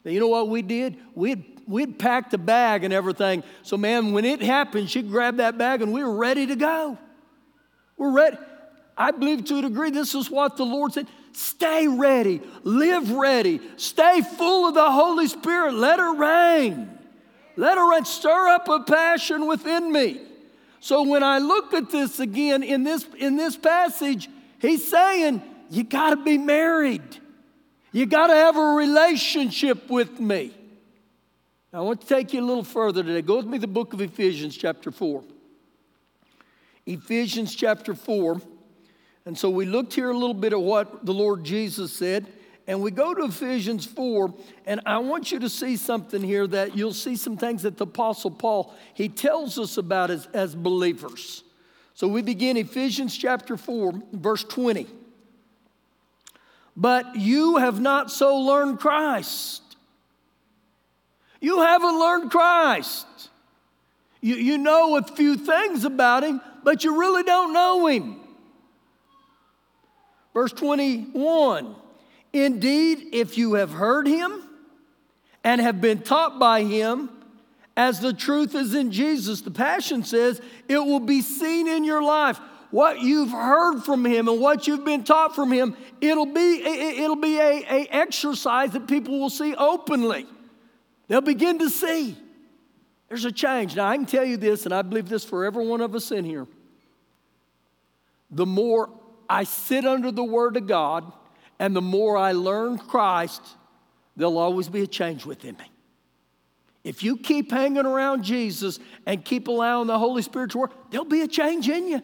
You 0.04 0.20
know 0.20 0.28
what 0.28 0.48
we 0.48 0.62
did? 0.62 0.98
We'd, 1.14 1.62
we'd 1.66 1.98
packed 1.98 2.34
a 2.34 2.38
bag 2.38 2.84
and 2.84 2.92
everything. 2.92 3.42
So, 3.62 3.76
man, 3.76 4.12
when 4.12 4.24
it 4.24 4.42
happened, 4.42 4.90
she 4.90 5.02
grabbed 5.02 5.38
that 5.38 5.56
bag 5.56 5.80
and 5.80 5.92
we 5.92 6.02
were 6.02 6.14
ready 6.14 6.46
to 6.46 6.56
go. 6.56 6.98
We're 7.96 8.12
ready. 8.12 8.36
I 8.96 9.10
believe 9.10 9.44
to 9.46 9.58
a 9.58 9.62
degree 9.62 9.90
this 9.90 10.14
is 10.14 10.30
what 10.30 10.56
the 10.56 10.64
Lord 10.64 10.92
said. 10.92 11.08
Stay 11.32 11.88
ready, 11.88 12.40
live 12.62 13.10
ready, 13.10 13.60
stay 13.76 14.20
full 14.20 14.68
of 14.68 14.74
the 14.74 14.90
Holy 14.90 15.26
Spirit. 15.26 15.74
Let 15.74 15.98
her 15.98 16.14
reign. 16.14 16.96
Let 17.56 17.76
her 17.76 17.90
reign. 17.90 18.04
Stir 18.04 18.48
up 18.48 18.68
a 18.68 18.80
passion 18.80 19.48
within 19.48 19.90
me. 19.90 20.20
So 20.78 21.02
when 21.02 21.22
I 21.22 21.38
look 21.38 21.74
at 21.74 21.90
this 21.90 22.20
again 22.20 22.62
in 22.62 22.84
this, 22.84 23.06
in 23.18 23.36
this 23.36 23.56
passage, 23.56 24.28
he's 24.60 24.86
saying, 24.86 25.42
you 25.70 25.82
got 25.82 26.10
to 26.10 26.16
be 26.16 26.38
married. 26.38 27.02
You 27.94 28.06
got 28.06 28.26
to 28.26 28.34
have 28.34 28.56
a 28.56 28.74
relationship 28.74 29.88
with 29.88 30.18
me. 30.18 30.52
Now, 31.72 31.78
I 31.78 31.82
want 31.82 32.00
to 32.00 32.06
take 32.08 32.32
you 32.32 32.40
a 32.40 32.44
little 32.44 32.64
further 32.64 33.04
today. 33.04 33.22
Go 33.22 33.36
with 33.36 33.46
me 33.46 33.56
to 33.58 33.60
the 33.60 33.66
book 33.68 33.94
of 33.94 34.00
Ephesians, 34.00 34.56
chapter 34.56 34.90
4. 34.90 35.22
Ephesians, 36.86 37.54
chapter 37.54 37.94
4. 37.94 38.40
And 39.26 39.38
so 39.38 39.48
we 39.48 39.64
looked 39.64 39.94
here 39.94 40.10
a 40.10 40.12
little 40.12 40.34
bit 40.34 40.52
at 40.52 40.60
what 40.60 41.06
the 41.06 41.14
Lord 41.14 41.44
Jesus 41.44 41.92
said. 41.92 42.26
And 42.66 42.82
we 42.82 42.90
go 42.90 43.14
to 43.14 43.26
Ephesians 43.26 43.86
4, 43.86 44.34
and 44.66 44.80
I 44.84 44.98
want 44.98 45.30
you 45.30 45.38
to 45.38 45.48
see 45.48 45.76
something 45.76 46.20
here 46.20 46.48
that 46.48 46.76
you'll 46.76 46.94
see 46.94 47.14
some 47.14 47.36
things 47.36 47.62
that 47.62 47.76
the 47.76 47.84
Apostle 47.84 48.32
Paul, 48.32 48.74
he 48.94 49.08
tells 49.08 49.56
us 49.56 49.76
about 49.76 50.10
as, 50.10 50.26
as 50.34 50.56
believers. 50.56 51.44
So 51.94 52.08
we 52.08 52.22
begin 52.22 52.56
Ephesians 52.56 53.16
chapter 53.16 53.56
4, 53.56 53.92
verse 54.14 54.42
20. 54.42 54.88
But 56.76 57.16
you 57.16 57.56
have 57.58 57.80
not 57.80 58.10
so 58.10 58.36
learned 58.38 58.80
Christ. 58.80 59.62
You 61.40 61.60
haven't 61.60 61.98
learned 61.98 62.30
Christ. 62.30 63.06
You, 64.20 64.36
you 64.36 64.58
know 64.58 64.96
a 64.96 65.02
few 65.02 65.36
things 65.36 65.84
about 65.84 66.24
him, 66.24 66.40
but 66.62 66.82
you 66.82 66.98
really 66.98 67.22
don't 67.22 67.52
know 67.52 67.86
him. 67.86 68.20
Verse 70.32 70.52
21 70.52 71.76
Indeed, 72.32 73.08
if 73.12 73.38
you 73.38 73.54
have 73.54 73.70
heard 73.70 74.08
him 74.08 74.42
and 75.44 75.60
have 75.60 75.80
been 75.80 76.00
taught 76.00 76.40
by 76.40 76.64
him, 76.64 77.10
as 77.76 78.00
the 78.00 78.12
truth 78.12 78.54
is 78.54 78.74
in 78.74 78.90
Jesus, 78.90 79.40
the 79.40 79.50
Passion 79.50 80.02
says, 80.02 80.40
it 80.68 80.78
will 80.78 81.00
be 81.00 81.20
seen 81.20 81.68
in 81.68 81.84
your 81.84 82.02
life 82.02 82.40
what 82.74 83.00
you've 83.02 83.30
heard 83.30 83.82
from 83.82 84.04
him 84.04 84.26
and 84.26 84.40
what 84.40 84.66
you've 84.66 84.84
been 84.84 85.04
taught 85.04 85.32
from 85.32 85.52
him, 85.52 85.76
it'll 86.00 86.26
be, 86.26 86.60
it'll 86.60 87.14
be 87.14 87.38
a, 87.38 87.64
a 87.70 87.86
exercise 87.88 88.72
that 88.72 88.88
people 88.88 89.20
will 89.20 89.30
see 89.30 89.54
openly. 89.54 90.26
They'll 91.06 91.20
begin 91.20 91.60
to 91.60 91.70
see. 91.70 92.16
There's 93.08 93.24
a 93.26 93.30
change. 93.30 93.76
Now, 93.76 93.86
I 93.86 93.96
can 93.96 94.06
tell 94.06 94.24
you 94.24 94.36
this, 94.36 94.64
and 94.64 94.74
I 94.74 94.82
believe 94.82 95.08
this 95.08 95.22
for 95.24 95.44
every 95.44 95.64
one 95.64 95.82
of 95.82 95.94
us 95.94 96.10
in 96.10 96.24
here. 96.24 96.48
The 98.32 98.44
more 98.44 98.90
I 99.30 99.44
sit 99.44 99.84
under 99.86 100.10
the 100.10 100.24
Word 100.24 100.56
of 100.56 100.66
God 100.66 101.12
and 101.60 101.76
the 101.76 101.80
more 101.80 102.16
I 102.16 102.32
learn 102.32 102.78
Christ, 102.78 103.40
there'll 104.16 104.36
always 104.36 104.68
be 104.68 104.82
a 104.82 104.88
change 104.88 105.24
within 105.24 105.56
me. 105.58 105.70
If 106.82 107.04
you 107.04 107.18
keep 107.18 107.52
hanging 107.52 107.86
around 107.86 108.24
Jesus 108.24 108.80
and 109.06 109.24
keep 109.24 109.46
allowing 109.46 109.86
the 109.86 109.98
Holy 110.00 110.22
Spirit 110.22 110.50
to 110.50 110.58
work, 110.58 110.90
there'll 110.90 111.04
be 111.04 111.20
a 111.20 111.28
change 111.28 111.68
in 111.68 111.86
you. 111.86 112.02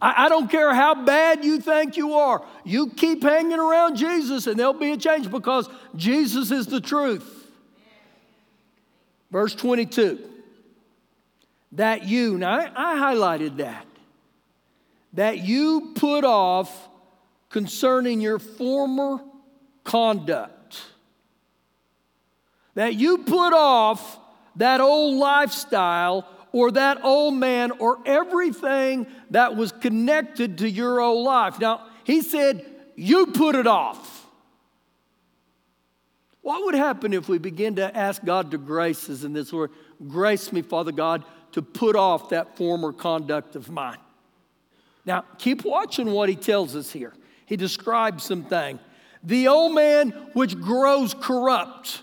I, 0.00 0.26
I 0.26 0.28
don't 0.28 0.50
care 0.50 0.74
how 0.74 1.04
bad 1.04 1.44
you 1.44 1.60
think 1.60 1.96
you 1.96 2.14
are. 2.14 2.44
You 2.64 2.90
keep 2.90 3.22
hanging 3.22 3.58
around 3.58 3.96
Jesus 3.96 4.46
and 4.46 4.58
there'll 4.58 4.72
be 4.74 4.92
a 4.92 4.96
change 4.96 5.30
because 5.30 5.68
Jesus 5.96 6.50
is 6.50 6.66
the 6.66 6.80
truth. 6.80 7.46
Verse 9.30 9.54
22 9.54 10.30
that 11.72 12.04
you, 12.04 12.38
now 12.38 12.56
I, 12.56 12.70
I 12.76 13.14
highlighted 13.14 13.56
that, 13.56 13.86
that 15.14 15.38
you 15.38 15.92
put 15.96 16.24
off 16.24 16.88
concerning 17.48 18.20
your 18.20 18.38
former 18.38 19.20
conduct. 19.82 20.80
That 22.74 22.94
you 22.94 23.18
put 23.18 23.52
off 23.52 24.18
that 24.56 24.80
old 24.80 25.16
lifestyle 25.16 26.28
or 26.54 26.70
that 26.70 27.04
old 27.04 27.34
man 27.34 27.72
or 27.80 27.98
everything 28.06 29.08
that 29.30 29.56
was 29.56 29.72
connected 29.72 30.58
to 30.58 30.70
your 30.70 31.00
old 31.00 31.26
life. 31.26 31.58
Now, 31.58 31.88
he 32.04 32.22
said, 32.22 32.64
You 32.94 33.26
put 33.26 33.56
it 33.56 33.66
off. 33.66 34.24
What 36.42 36.64
would 36.64 36.76
happen 36.76 37.12
if 37.12 37.28
we 37.28 37.38
begin 37.38 37.74
to 37.76 37.96
ask 37.96 38.24
God 38.24 38.52
to 38.52 38.58
grace 38.58 39.10
us 39.10 39.24
in 39.24 39.32
this 39.32 39.52
word? 39.52 39.72
Grace 40.06 40.52
me, 40.52 40.62
Father 40.62 40.92
God, 40.92 41.24
to 41.52 41.60
put 41.60 41.96
off 41.96 42.28
that 42.28 42.56
former 42.56 42.92
conduct 42.92 43.56
of 43.56 43.68
mine. 43.68 43.98
Now, 45.04 45.24
keep 45.38 45.64
watching 45.64 46.12
what 46.12 46.28
he 46.28 46.36
tells 46.36 46.76
us 46.76 46.92
here. 46.92 47.14
He 47.46 47.56
describes 47.56 48.22
something. 48.22 48.78
The 49.24 49.48
old 49.48 49.74
man 49.74 50.10
which 50.34 50.56
grows 50.60 51.14
corrupt 51.14 52.02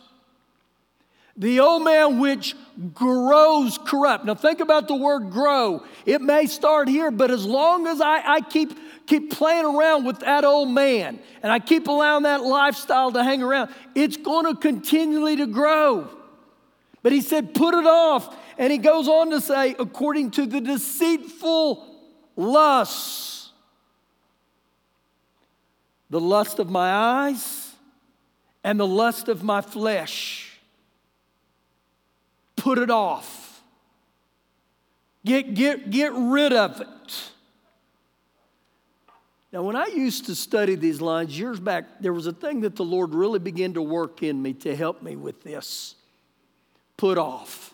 the 1.42 1.60
old 1.60 1.84
man 1.84 2.20
which 2.20 2.56
grows 2.94 3.78
corrupt. 3.78 4.26
Now, 4.26 4.36
think 4.36 4.60
about 4.60 4.88
the 4.88 4.96
word 4.96 5.30
grow. 5.32 5.84
It 6.06 6.22
may 6.22 6.48
start 6.48 6.88
here, 6.88 7.12
but 7.12 7.32
as 7.32 7.46
long 7.46 7.88
as 7.88 8.02
I, 8.02 8.22
I 8.36 8.42
keep, 8.42 8.78
keep 9.06 9.32
playing 9.32 9.66
around 9.66 10.06
with 10.06 10.20
that 10.20 10.44
old 10.44 10.70
man 10.70 11.20
and 11.44 11.52
I 11.52 11.60
keep 11.60 11.88
allowing 11.88 12.24
that 12.24 12.44
lifestyle 12.44 13.12
to 13.12 13.24
hang 13.24 13.44
around, 13.44 13.72
it's 13.96 14.18
going 14.18 14.46
to 14.46 14.60
continually 14.60 15.36
to 15.38 15.48
grow. 15.48 16.10
But 17.04 17.12
he 17.12 17.22
said, 17.22 17.54
put 17.54 17.74
it 17.74 17.86
off. 17.86 18.36
And 18.58 18.72
he 18.72 18.78
goes 18.78 19.08
on 19.08 19.32
to 19.32 19.42
say, 19.42 19.76
according 19.78 20.32
to 20.32 20.46
the 20.46 20.62
deceitful 20.62 21.88
lusts, 22.36 23.52
the 26.10 26.20
lust 26.20 26.60
of 26.60 26.70
my 26.70 26.92
eyes 26.92 27.74
and 28.64 28.80
the 28.80 28.88
lust 28.88 29.30
of 29.30 29.44
my 29.44 29.62
flesh. 29.62 30.51
Put 32.62 32.78
it 32.78 32.92
off. 32.92 33.64
Get, 35.26 35.56
get, 35.56 35.90
get 35.90 36.14
rid 36.14 36.54
of 36.54 36.80
it. 36.80 37.32
Now, 39.52 39.64
when 39.64 39.76
I 39.76 39.88
used 39.88 40.28
to 40.28 40.36
study 40.36 40.76
these 40.76 41.02
lines 41.02 41.40
years 41.40 41.60
back, 41.60 41.86
there 42.02 42.14
was 42.14 42.28
a 42.28 42.32
thing 42.32 42.62
that 42.62 42.76
the 42.76 42.84
Lord 42.84 43.16
really 43.16 43.40
began 43.40 43.74
to 43.74 43.82
work 43.82 44.22
in 44.22 44.40
me 44.40 44.54
to 44.54 44.76
help 44.76 45.02
me 45.02 45.16
with 45.16 45.42
this 45.42 45.96
put 46.98 47.18
off. 47.18 47.74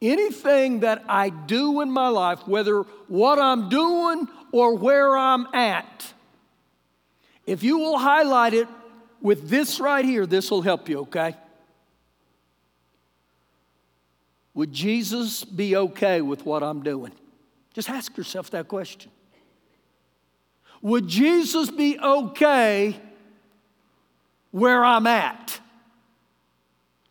Anything 0.00 0.80
that 0.80 1.04
I 1.06 1.28
do 1.28 1.82
in 1.82 1.90
my 1.90 2.08
life, 2.08 2.48
whether 2.48 2.84
what 3.08 3.38
I'm 3.38 3.68
doing 3.68 4.28
or 4.50 4.76
where 4.76 5.14
I'm 5.14 5.46
at, 5.54 6.10
if 7.44 7.62
you 7.62 7.76
will 7.80 7.98
highlight 7.98 8.54
it 8.54 8.68
with 9.20 9.50
this 9.50 9.78
right 9.78 10.06
here, 10.06 10.24
this 10.24 10.50
will 10.50 10.62
help 10.62 10.88
you, 10.88 11.00
okay? 11.00 11.36
Would 14.54 14.72
Jesus 14.72 15.44
be 15.44 15.76
okay 15.76 16.20
with 16.20 16.46
what 16.46 16.62
I'm 16.62 16.82
doing? 16.82 17.12
Just 17.74 17.90
ask 17.90 18.16
yourself 18.16 18.50
that 18.50 18.68
question. 18.68 19.10
Would 20.80 21.08
Jesus 21.08 21.70
be 21.70 21.98
okay 21.98 22.96
where 24.52 24.84
I'm 24.84 25.06
at? 25.06 25.60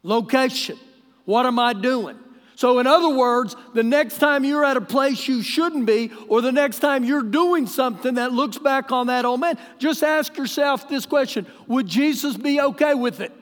Location. 0.03 0.77
What 1.25 1.45
am 1.45 1.59
I 1.59 1.73
doing? 1.73 2.17
So, 2.55 2.79
in 2.79 2.87
other 2.87 3.09
words, 3.09 3.55
the 3.73 3.83
next 3.83 4.19
time 4.19 4.45
you're 4.45 4.63
at 4.63 4.77
a 4.77 4.81
place 4.81 5.27
you 5.27 5.41
shouldn't 5.41 5.85
be, 5.85 6.11
or 6.27 6.41
the 6.41 6.51
next 6.51 6.79
time 6.79 7.03
you're 7.03 7.23
doing 7.23 7.65
something 7.65 8.15
that 8.15 8.31
looks 8.31 8.57
back 8.57 8.91
on 8.91 9.07
that 9.07 9.25
old 9.25 9.39
man, 9.39 9.57
just 9.79 10.03
ask 10.03 10.37
yourself 10.37 10.87
this 10.87 11.05
question 11.05 11.47
Would 11.67 11.87
Jesus 11.87 12.37
be 12.37 12.61
okay 12.61 12.93
with 12.93 13.19
it? 13.19 13.33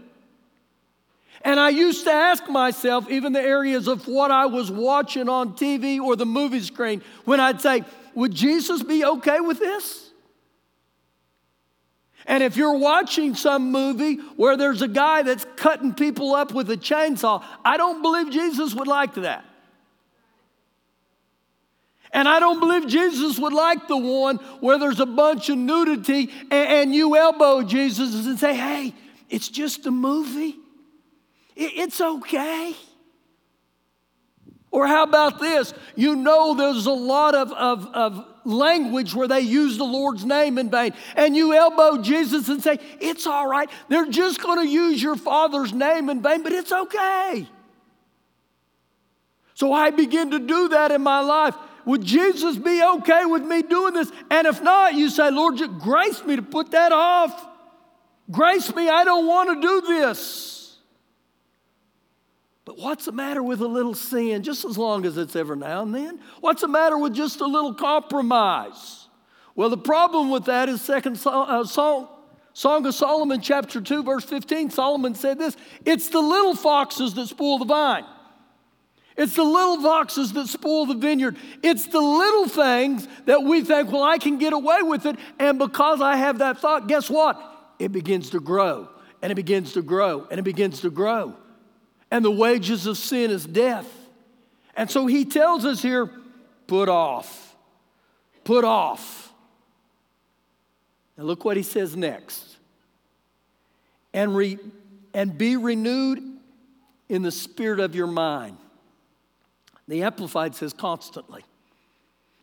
And 1.43 1.59
I 1.59 1.69
used 1.69 2.03
to 2.05 2.11
ask 2.11 2.47
myself, 2.47 3.09
even 3.09 3.33
the 3.33 3.41
areas 3.41 3.87
of 3.87 4.07
what 4.07 4.31
I 4.31 4.45
was 4.45 4.71
watching 4.71 5.27
on 5.27 5.53
TV 5.53 5.99
or 5.99 6.15
the 6.15 6.25
movie 6.25 6.61
screen, 6.61 7.01
when 7.25 7.39
I'd 7.39 7.61
say, 7.61 7.83
Would 8.15 8.33
Jesus 8.33 8.83
be 8.83 9.03
okay 9.03 9.39
with 9.39 9.59
this? 9.59 10.11
And 12.27 12.43
if 12.43 12.55
you're 12.55 12.77
watching 12.77 13.33
some 13.33 13.71
movie 13.71 14.15
where 14.35 14.55
there's 14.55 14.81
a 14.81 14.87
guy 14.87 15.23
that's 15.23 15.45
cutting 15.55 15.93
people 15.93 16.35
up 16.35 16.53
with 16.53 16.69
a 16.69 16.77
chainsaw, 16.77 17.43
I 17.65 17.77
don't 17.77 18.01
believe 18.01 18.31
Jesus 18.31 18.75
would 18.75 18.87
like 18.87 19.15
that. 19.15 19.43
And 22.13 22.27
I 22.27 22.39
don't 22.39 22.59
believe 22.59 22.87
Jesus 22.87 23.39
would 23.39 23.53
like 23.53 23.87
the 23.87 23.97
one 23.97 24.35
where 24.59 24.77
there's 24.77 24.99
a 24.99 25.05
bunch 25.05 25.49
of 25.49 25.57
nudity 25.57 26.29
and, 26.51 26.69
and 26.69 26.95
you 26.95 27.15
elbow 27.15 27.63
Jesus 27.63 28.25
and 28.25 28.37
say, 28.37 28.53
hey, 28.53 28.93
it's 29.29 29.47
just 29.47 29.85
a 29.85 29.91
movie. 29.91 30.60
It, 31.55 31.71
it's 31.75 32.01
okay. 32.01 32.75
Or 34.71 34.87
how 34.87 35.03
about 35.03 35.39
this? 35.39 35.73
You 35.95 36.15
know, 36.15 36.55
there's 36.55 36.85
a 36.85 36.91
lot 36.91 37.35
of, 37.35 37.51
of, 37.51 37.87
of 37.87 38.25
language 38.45 39.13
where 39.13 39.27
they 39.27 39.41
use 39.41 39.77
the 39.77 39.83
Lord's 39.83 40.23
name 40.23 40.57
in 40.57 40.69
vain. 40.69 40.93
And 41.15 41.35
you 41.35 41.53
elbow 41.53 42.01
Jesus 42.01 42.47
and 42.47 42.63
say, 42.63 42.79
It's 43.01 43.27
all 43.27 43.47
right. 43.47 43.69
They're 43.89 44.09
just 44.09 44.41
going 44.41 44.59
to 44.59 44.67
use 44.67 45.03
your 45.03 45.17
Father's 45.17 45.73
name 45.73 46.09
in 46.09 46.21
vain, 46.21 46.41
but 46.41 46.53
it's 46.53 46.71
okay. 46.71 47.47
So 49.53 49.73
I 49.73 49.91
begin 49.91 50.31
to 50.31 50.39
do 50.39 50.69
that 50.69 50.91
in 50.91 51.03
my 51.03 51.19
life. 51.19 51.55
Would 51.85 52.03
Jesus 52.03 52.57
be 52.57 52.81
okay 52.83 53.25
with 53.25 53.43
me 53.43 53.61
doing 53.61 53.93
this? 53.93 54.11
And 54.29 54.47
if 54.47 54.61
not, 54.61 54.93
you 54.93 55.09
say, 55.09 55.29
Lord, 55.31 55.59
grace 55.79 56.23
me 56.23 56.35
to 56.35 56.41
put 56.41 56.71
that 56.71 56.91
off. 56.91 57.47
Grace 58.29 58.73
me, 58.73 58.87
I 58.87 59.03
don't 59.03 59.27
want 59.27 59.49
to 59.49 59.67
do 59.67 59.81
this. 59.87 60.60
But 62.63 62.77
what's 62.77 63.05
the 63.05 63.11
matter 63.11 63.41
with 63.41 63.61
a 63.61 63.67
little 63.67 63.95
sin, 63.95 64.43
just 64.43 64.65
as 64.65 64.77
long 64.77 65.05
as 65.05 65.17
it's 65.17 65.35
ever 65.35 65.55
now 65.55 65.81
and 65.81 65.93
then? 65.93 66.19
What's 66.41 66.61
the 66.61 66.67
matter 66.67 66.97
with 66.97 67.13
just 67.13 67.41
a 67.41 67.45
little 67.45 67.73
compromise? 67.73 69.07
Well, 69.55 69.69
the 69.69 69.77
problem 69.77 70.29
with 70.29 70.45
that 70.45 70.69
is 70.69 70.81
second 70.81 71.19
uh, 71.25 71.65
song, 71.65 72.07
Song 72.53 72.85
of 72.85 72.93
Solomon, 72.93 73.41
chapter 73.41 73.81
2, 73.81 74.03
verse 74.03 74.25
15. 74.25 74.69
Solomon 74.69 75.15
said 75.15 75.39
this 75.39 75.57
It's 75.85 76.09
the 76.09 76.21
little 76.21 76.55
foxes 76.55 77.13
that 77.15 77.27
spoil 77.27 77.57
the 77.57 77.65
vine. 77.65 78.05
It's 79.17 79.35
the 79.35 79.43
little 79.43 79.81
foxes 79.81 80.31
that 80.33 80.47
spoil 80.47 80.85
the 80.85 80.95
vineyard. 80.95 81.37
It's 81.63 81.87
the 81.87 81.99
little 81.99 82.47
things 82.47 83.07
that 83.25 83.43
we 83.43 83.61
think, 83.61 83.91
well, 83.91 84.03
I 84.03 84.17
can 84.17 84.37
get 84.37 84.53
away 84.53 84.83
with 84.83 85.05
it. 85.05 85.17
And 85.37 85.59
because 85.59 85.99
I 85.99 86.15
have 86.15 86.39
that 86.39 86.59
thought, 86.59 86.87
guess 86.87 87.09
what? 87.09 87.39
It 87.77 87.91
begins 87.91 88.29
to 88.29 88.39
grow, 88.39 88.87
and 89.21 89.31
it 89.31 89.35
begins 89.35 89.73
to 89.73 89.81
grow, 89.81 90.27
and 90.29 90.39
it 90.39 90.43
begins 90.43 90.81
to 90.81 90.89
grow 90.89 91.35
and 92.11 92.23
the 92.23 92.31
wages 92.31 92.85
of 92.85 92.97
sin 92.97 93.31
is 93.31 93.45
death. 93.45 93.87
And 94.75 94.91
so 94.91 95.07
he 95.07 95.25
tells 95.25 95.65
us 95.65 95.81
here 95.81 96.11
put 96.67 96.89
off, 96.89 97.55
put 98.43 98.65
off. 98.65 99.33
And 101.17 101.25
look 101.25 101.45
what 101.45 101.57
he 101.57 101.63
says 101.63 101.95
next. 101.95 102.57
And, 104.13 104.35
re, 104.35 104.57
and 105.13 105.37
be 105.37 105.55
renewed 105.55 106.21
in 107.07 107.21
the 107.21 107.31
spirit 107.31 107.79
of 107.79 107.95
your 107.95 108.07
mind. 108.07 108.57
The 109.87 110.03
Amplified 110.03 110.55
says 110.55 110.73
constantly. 110.73 111.43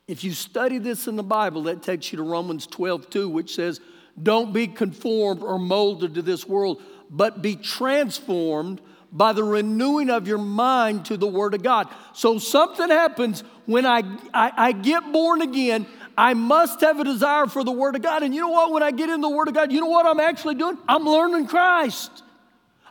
If 0.07 0.25
you 0.25 0.33
study 0.33 0.79
this 0.79 1.07
in 1.07 1.17
the 1.17 1.23
Bible, 1.23 1.65
that 1.65 1.83
takes 1.83 2.13
you 2.13 2.17
to 2.17 2.23
Romans 2.23 2.67
12, 2.67 3.11
2, 3.11 3.29
which 3.29 3.55
says, 3.55 3.81
Don't 4.23 4.53
be 4.53 4.67
conformed 4.67 5.43
or 5.43 5.59
molded 5.59 6.15
to 6.15 6.23
this 6.23 6.47
world, 6.47 6.83
but 7.11 7.43
be 7.43 7.57
transformed 7.57 8.81
by 9.13 9.33
the 9.33 9.43
renewing 9.43 10.11
of 10.11 10.29
your 10.29 10.39
mind 10.39 11.07
to 11.07 11.17
the 11.17 11.27
Word 11.27 11.55
of 11.55 11.63
God. 11.63 11.89
So 12.13 12.39
something 12.39 12.89
happens 12.91 13.43
when 13.67 13.87
I, 13.87 14.03
I, 14.35 14.53
I, 14.57 14.73
get 14.73 15.13
born 15.13 15.41
again. 15.41 15.87
I 16.17 16.35
must 16.35 16.81
have 16.83 17.01
a 17.01 17.05
desire 17.05 17.47
for 17.47 17.65
the 17.65 17.73
Word 17.73 17.97
of 17.97 18.03
God. 18.03 18.23
And 18.23 18.35
you 18.35 18.41
know 18.41 18.51
what? 18.51 18.73
When 18.73 18.83
I 18.83 18.91
get 18.91 19.09
in 19.09 19.21
the 19.21 19.29
Word 19.29 19.49
of 19.49 19.55
God, 19.55 19.73
you 19.73 19.81
know 19.81 19.89
what 19.89 20.05
I'm 20.05 20.21
actually 20.21 20.57
doing? 20.57 20.77
I'm 20.87 21.05
learning 21.05 21.47
Christ. 21.47 22.23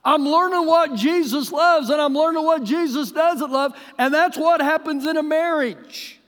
I'm 0.04 0.26
learning 0.26 0.66
what 0.66 0.96
Jesus 0.96 1.52
loves 1.52 1.90
and 1.90 2.02
I'm 2.02 2.14
learning 2.14 2.44
what 2.44 2.64
Jesus 2.64 3.12
doesn't 3.12 3.52
love. 3.52 3.78
And 3.98 4.14
that's 4.14 4.38
what 4.38 4.62
happens 4.62 5.06
in 5.06 5.18
a 5.18 5.24
marriage. 5.24 6.20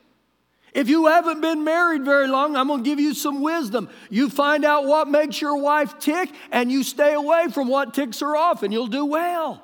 If 0.74 0.88
you 0.88 1.08
haven't 1.08 1.42
been 1.42 1.64
married 1.64 2.06
very 2.06 2.28
long, 2.28 2.56
I'm 2.56 2.68
going 2.68 2.84
to 2.84 2.90
give 2.90 3.00
you 3.00 3.14
some 3.14 3.42
wisdom. 3.42 3.90
You 4.10 4.30
find 4.30 4.64
out 4.64 4.86
what 4.86 5.08
makes 5.08 5.42
your 5.42 5.58
wife 5.58 5.98
tick 5.98 6.32
and 6.52 6.72
you 6.72 6.84
stay 6.84 7.14
away 7.14 7.48
from 7.52 7.68
what 7.68 7.94
ticks 7.94 8.20
her 8.20 8.36
off, 8.36 8.62
and 8.62 8.72
you'll 8.72 8.88
do 8.88 9.06
well. 9.06 9.64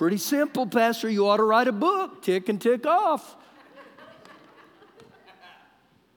Pretty 0.00 0.16
simple, 0.16 0.66
Pastor. 0.66 1.10
You 1.10 1.28
ought 1.28 1.36
to 1.36 1.42
write 1.42 1.68
a 1.68 1.72
book, 1.72 2.22
tick 2.22 2.48
and 2.48 2.58
tick 2.58 2.86
off. 2.86 3.36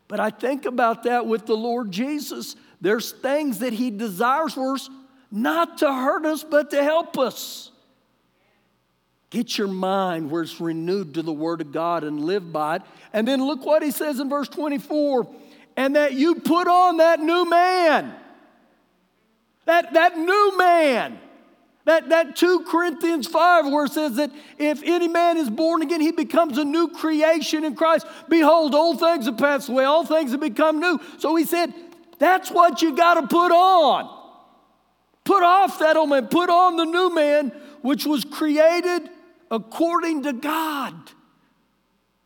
But 0.08 0.22
I 0.22 0.30
think 0.30 0.63
about 0.63 1.04
that 1.04 1.28
with 1.28 1.46
the 1.46 1.58
Lord 1.58 1.91
Jesus. 1.91 2.56
There's 2.80 3.12
things 3.12 3.60
that 3.60 3.74
He 3.74 3.91
desires 3.91 4.54
for 4.54 4.76
us 4.76 4.89
not 5.30 5.80
to 5.80 5.93
hurt 5.93 6.26
us, 6.26 6.46
but 6.46 6.69
to 6.69 6.82
help 6.82 7.17
us. 7.17 7.72
Get 9.30 9.58
your 9.58 9.67
mind 9.67 10.32
where 10.32 10.43
it's 10.43 10.62
renewed 10.62 11.15
to 11.15 11.22
the 11.22 11.34
Word 11.34 11.60
of 11.60 11.74
God 11.74 12.06
and 12.06 12.24
live 12.24 12.54
by 12.54 12.78
it. 12.78 12.84
And 13.12 13.28
then 13.28 13.46
look 13.46 13.65
what 13.65 13.84
He 13.84 13.91
says 13.91 14.22
in 14.22 14.30
verse 14.30 14.48
24 14.48 15.28
and 15.76 15.98
that 15.98 16.13
you 16.13 16.36
put 16.36 16.69
on 16.69 16.98
that 16.98 17.19
new 17.19 17.50
man. 17.50 18.15
That, 19.65 19.93
that 19.93 20.17
new 20.17 20.58
man. 20.58 21.19
That, 21.86 22.10
that 22.10 22.38
2 22.38 22.62
Corinthians 22.62 23.28
5, 23.28 23.67
where 23.72 23.86
it 23.86 23.91
says 23.91 24.15
that 24.15 24.32
if 24.58 24.82
any 24.84 25.10
man 25.10 25.36
is 25.38 25.50
born 25.50 25.82
again, 25.82 26.00
he 26.00 26.12
becomes 26.12 26.58
a 26.58 26.63
new 26.63 26.88
creation 26.88 27.65
in 27.65 27.76
Christ. 27.76 28.08
Behold, 28.30 28.74
old 28.74 29.00
things 29.00 29.26
have 29.26 29.38
passed 29.38 29.67
away, 29.67 29.84
all 29.84 30.06
things 30.06 30.32
have 30.32 30.39
become 30.39 30.80
new. 30.80 31.00
So 31.17 31.36
he 31.36 31.43
said, 31.43 31.74
that's 32.19 32.50
what 32.50 32.82
you 32.82 32.96
got 32.96 33.15
to 33.15 33.28
put 33.28 33.52
on. 33.52 34.22
Put 35.26 35.43
off 35.43 35.80
that 35.80 35.98
old 35.98 36.10
man, 36.10 36.28
put 36.28 36.50
on 36.50 36.78
the 36.78 36.86
new 36.86 37.13
man, 37.13 37.50
which 37.82 38.06
was 38.06 38.24
created 38.24 39.10
according 39.52 40.24
to 40.24 40.34
God. 40.34 40.93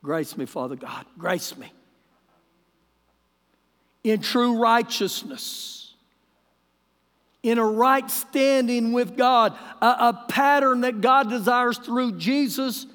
Grace 0.04 0.38
me, 0.38 0.46
Father 0.46 0.76
God, 0.76 1.06
grace 1.18 1.58
me. 1.58 1.72
In 4.04 4.22
true 4.22 4.62
righteousness 4.62 5.77
in 7.50 7.58
a 7.58 7.66
right 7.66 8.10
standing 8.12 8.92
with 8.92 9.16
God, 9.16 9.58
a, 9.82 9.86
a, 9.86 10.26
pattern 10.28 10.82
that 10.82 11.00
God 11.00 11.30
desires 11.30 11.78
through 11.78 12.18
Jesus, 12.18 12.86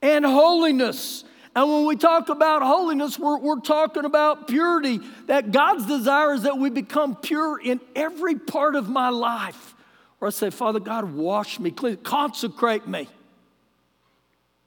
and 0.00 0.24
holiness. 0.24 1.24
And 1.54 1.68
when 1.70 1.86
we 1.86 1.96
talk 1.96 2.30
about 2.30 2.62
holiness, 2.62 3.18
we're, 3.18 3.38
we're 3.38 3.60
talking 3.60 4.06
about 4.06 4.48
purity. 4.48 5.00
That 5.26 5.52
God's 5.52 5.86
desire 5.86 6.32
is 6.32 6.42
that 6.42 6.56
we 6.56 6.70
become 6.70 7.16
pure 7.16 7.60
in 7.60 7.80
every 7.94 8.36
part 8.36 8.74
of 8.74 8.88
my 8.88 9.10
life. 9.10 9.74
Where 10.18 10.28
I 10.28 10.30
say, 10.30 10.50
Father 10.50 10.80
God, 10.80 11.12
wash 11.12 11.60
me, 11.60 11.70
clean, 11.70 11.98
consecrate 11.98 12.88
me. 12.88 13.06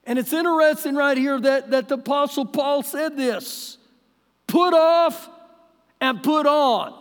And 0.03 0.19
it's 0.19 0.33
interesting 0.33 0.95
right 0.95 1.17
here 1.17 1.39
that, 1.39 1.71
that 1.71 1.87
the 1.87 1.95
Apostle 1.95 2.45
Paul 2.45 2.83
said 2.83 3.17
this 3.17 3.77
put 4.47 4.73
off 4.73 5.29
and 5.99 6.21
put 6.21 6.45
on. 6.45 7.00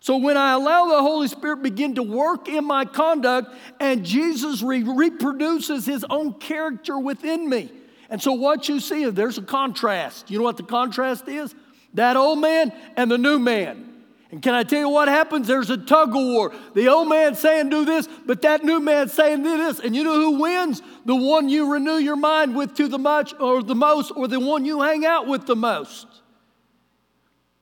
So 0.00 0.16
when 0.16 0.38
I 0.38 0.52
allow 0.52 0.88
the 0.88 1.02
Holy 1.02 1.28
Spirit 1.28 1.62
begin 1.62 1.96
to 1.96 2.02
work 2.02 2.48
in 2.48 2.64
my 2.64 2.86
conduct 2.86 3.54
and 3.78 4.04
Jesus 4.04 4.62
re- 4.62 4.82
reproduces 4.82 5.84
his 5.84 6.04
own 6.08 6.32
character 6.34 6.98
within 6.98 7.48
me. 7.48 7.70
And 8.08 8.20
so 8.20 8.32
what 8.32 8.68
you 8.68 8.80
see 8.80 9.02
is 9.02 9.12
there's 9.12 9.36
a 9.36 9.42
contrast. 9.42 10.30
You 10.30 10.38
know 10.38 10.44
what 10.44 10.56
the 10.56 10.62
contrast 10.62 11.28
is? 11.28 11.54
That 11.94 12.16
old 12.16 12.38
man 12.38 12.72
and 12.96 13.10
the 13.10 13.18
new 13.18 13.38
man. 13.38 13.86
And 14.30 14.40
can 14.40 14.54
I 14.54 14.62
tell 14.62 14.78
you 14.78 14.88
what 14.88 15.08
happens? 15.08 15.46
There's 15.46 15.70
a 15.70 15.76
tug 15.76 16.10
of 16.10 16.22
war. 16.22 16.54
The 16.74 16.88
old 16.88 17.08
man 17.08 17.34
saying 17.34 17.68
do 17.68 17.84
this, 17.84 18.08
but 18.26 18.42
that 18.42 18.64
new 18.64 18.80
man 18.80 19.08
saying 19.08 19.42
do 19.42 19.56
this. 19.58 19.80
And 19.80 19.94
you 19.94 20.04
know 20.04 20.14
who 20.14 20.40
wins? 20.40 20.80
The 21.04 21.16
one 21.16 21.48
you 21.48 21.72
renew 21.72 21.96
your 21.96 22.16
mind 22.16 22.56
with 22.56 22.74
to 22.76 22.88
the 22.88 22.98
much 22.98 23.34
or 23.40 23.62
the 23.62 23.74
most, 23.74 24.12
or 24.14 24.28
the 24.28 24.38
one 24.38 24.64
you 24.64 24.82
hang 24.82 25.04
out 25.04 25.26
with 25.26 25.46
the 25.46 25.56
most. 25.56 26.06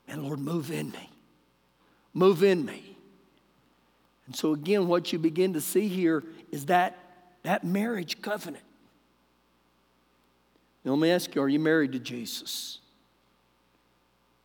And 0.07 0.23
Lord, 0.23 0.41
move 0.41 0.71
in 0.71 0.91
me. 0.91 1.08
Move 2.19 2.43
in 2.43 2.65
me. 2.65 2.97
And 4.27 4.35
so 4.35 4.53
again, 4.53 4.89
what 4.89 5.13
you 5.13 5.21
begin 5.21 5.53
to 5.53 5.61
see 5.61 5.87
here 5.87 6.25
is 6.51 6.67
that 6.67 6.99
that 7.45 7.63
marriage 7.63 8.21
covenant. 8.21 8.65
Now, 10.85 10.91
let 10.93 11.01
me 11.01 11.13
ask 11.13 11.33
you, 11.33 11.43
are 11.43 11.49
you 11.49 11.61
married 11.61 11.93
to 11.93 12.01
Jesus? 12.01 12.81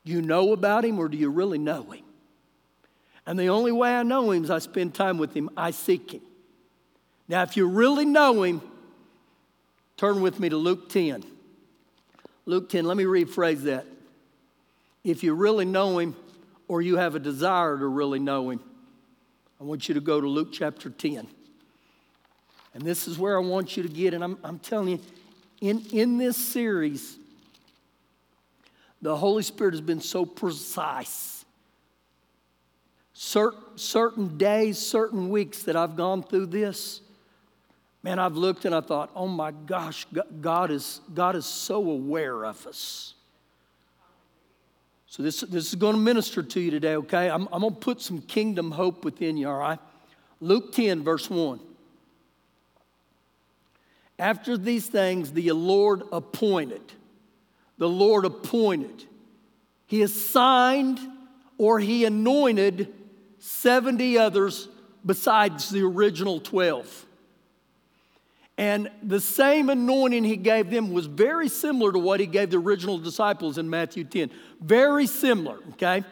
You 0.04 0.22
know 0.22 0.54
about 0.54 0.86
him 0.86 1.00
or 1.00 1.10
do 1.10 1.18
you 1.18 1.32
really 1.32 1.58
know 1.58 1.82
him? 1.90 2.04
And 3.26 3.40
the 3.40 3.50
only 3.50 3.72
way 3.72 3.96
I 3.96 4.04
know 4.04 4.30
him 4.30 4.44
is 4.44 4.52
I 4.52 4.60
spend 4.60 4.94
time 4.94 5.18
with 5.18 5.34
him, 5.34 5.50
I 5.58 5.72
seek 5.72 6.12
him. 6.12 6.22
Now, 7.28 7.42
if 7.42 7.58
you 7.58 7.68
really 7.68 8.06
know 8.06 8.44
him, 8.44 8.62
turn 9.98 10.22
with 10.22 10.40
me 10.40 10.48
to 10.50 10.58
Luke 10.58 10.90
10. 10.90 11.24
Luke 12.46 12.70
10, 12.70 12.86
let 12.86 12.98
me 12.98 13.06
rephrase 13.06 13.64
that. 13.64 13.88
If 15.04 15.24
you 15.24 15.34
really 15.34 15.66
know 15.66 15.98
him 15.98 16.16
or 16.74 16.82
you 16.82 16.98
have 16.98 17.14
a 17.14 17.20
desire 17.20 17.78
to 17.78 17.86
really 17.86 18.18
know 18.18 18.50
him, 18.50 18.60
I 19.62 19.64
want 19.64 19.88
you 19.88 19.94
to 19.94 20.02
go 20.02 20.20
to 20.20 20.28
Luke 20.28 20.50
chapter 20.52 20.90
10. 20.90 21.28
And 22.74 22.84
this 22.84 23.08
is 23.08 23.20
where 23.20 23.38
I 23.38 23.42
want 23.42 23.78
you 23.78 23.84
to 23.84 23.90
get, 23.90 24.16
and 24.16 24.24
I'm, 24.24 24.40
I'm 24.44 24.58
telling 24.58 24.88
you, 24.88 25.00
in, 25.62 25.86
in 25.92 26.18
this 26.18 26.36
series, 26.36 27.20
the 29.04 29.16
Holy 29.16 29.44
Spirit 29.44 29.76
has 29.76 29.82
been 29.82 30.02
so 30.02 30.26
precise. 30.26 31.46
Certain, 33.14 33.78
certain 33.78 34.40
days, 34.40 34.80
certain 34.80 35.30
weeks 35.30 35.62
that 35.64 35.76
I've 35.76 35.96
gone 35.96 36.24
through 36.24 36.48
this, 36.48 37.02
man, 38.02 38.18
I've 38.18 38.36
looked 38.36 38.66
and 38.66 38.74
I 38.74 38.82
thought, 38.82 39.12
oh 39.14 39.28
my 39.28 39.52
gosh, 39.52 40.08
God 40.42 40.72
is, 40.72 41.02
God 41.14 41.36
is 41.36 41.46
so 41.46 41.88
aware 41.88 42.44
of 42.44 42.66
us. 42.66 43.14
So 45.14 45.22
this, 45.22 45.42
this 45.42 45.68
is 45.68 45.76
going 45.76 45.94
to 45.94 46.02
minister 46.02 46.42
to 46.42 46.60
you 46.60 46.72
today, 46.72 46.96
okay? 46.96 47.30
I'm, 47.30 47.48
I'm 47.52 47.62
going 47.62 47.76
to 47.76 47.80
put 47.80 48.02
some 48.02 48.20
kingdom 48.20 48.72
hope 48.72 49.06
within 49.06 49.38
you, 49.38 49.48
all 49.48 49.60
right? 49.60 49.78
Luke 50.42 50.74
10, 50.74 51.04
verse 51.04 51.30
1. 51.30 51.60
After 54.18 54.58
these 54.58 54.88
things, 54.88 55.32
the 55.32 55.52
Lord 55.52 56.02
appointed 56.12 56.82
the 57.78 57.88
Lord 57.88 58.26
appointed. 58.26 59.06
He 59.86 60.02
assigned 60.02 61.00
or 61.60 61.80
he 61.80 62.06
anointed 62.06 62.92
70 63.38 64.18
others 64.18 64.68
besides 65.06 65.70
the 65.70 65.84
original 65.84 66.40
12. 66.40 67.06
And 68.58 68.92
the 69.02 69.20
same 69.20 69.70
anointing 69.70 70.24
he 70.24 70.38
gave 70.38 70.70
them 70.70 70.94
was 70.94 71.08
very 71.08 71.50
similar 71.50 71.92
to 71.92 72.00
what 72.00 72.20
he 72.20 72.28
gave 72.28 72.52
the 72.52 72.58
original 72.58 73.00
disciples 73.00 73.58
in 73.58 73.70
Matthew 73.70 74.04
10. 74.04 74.30
Very 74.62 75.08
similar, 75.08 75.58
okay? 75.72 76.04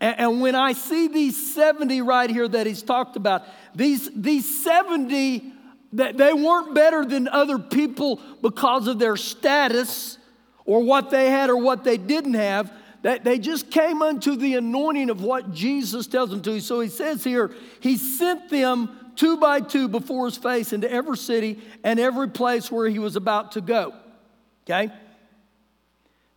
And, 0.00 0.18
and 0.18 0.40
when 0.40 0.54
I 0.54 0.72
see 0.72 1.08
these 1.08 1.54
70 1.54 2.00
right 2.00 2.30
here 2.30 2.48
that 2.48 2.66
he's 2.66 2.82
talked 2.82 3.16
about, 3.16 3.42
these, 3.74 4.08
these 4.14 4.64
70, 4.64 5.52
that 5.92 6.16
they 6.16 6.32
weren't 6.32 6.74
better 6.74 7.04
than 7.04 7.28
other 7.28 7.58
people 7.58 8.20
because 8.40 8.86
of 8.86 8.98
their 8.98 9.16
status 9.16 10.16
or 10.64 10.82
what 10.82 11.10
they 11.10 11.30
had 11.30 11.50
or 11.50 11.56
what 11.56 11.84
they 11.84 11.98
didn't 11.98 12.34
have. 12.34 12.72
That 13.02 13.24
they 13.24 13.38
just 13.38 13.70
came 13.70 14.02
unto 14.02 14.36
the 14.36 14.56
anointing 14.56 15.08
of 15.08 15.22
what 15.22 15.52
Jesus 15.52 16.06
tells 16.06 16.30
them 16.30 16.42
to. 16.42 16.60
So 16.60 16.80
he 16.80 16.88
says 16.88 17.24
here, 17.24 17.50
he 17.80 17.96
sent 17.96 18.50
them 18.50 18.99
two 19.20 19.36
by 19.36 19.60
two 19.60 19.86
before 19.86 20.24
his 20.24 20.38
face 20.38 20.72
into 20.72 20.90
every 20.90 21.14
city 21.14 21.60
and 21.84 22.00
every 22.00 22.30
place 22.30 22.72
where 22.72 22.88
he 22.88 22.98
was 22.98 23.16
about 23.16 23.52
to 23.52 23.60
go. 23.60 23.92
Okay? 24.64 24.90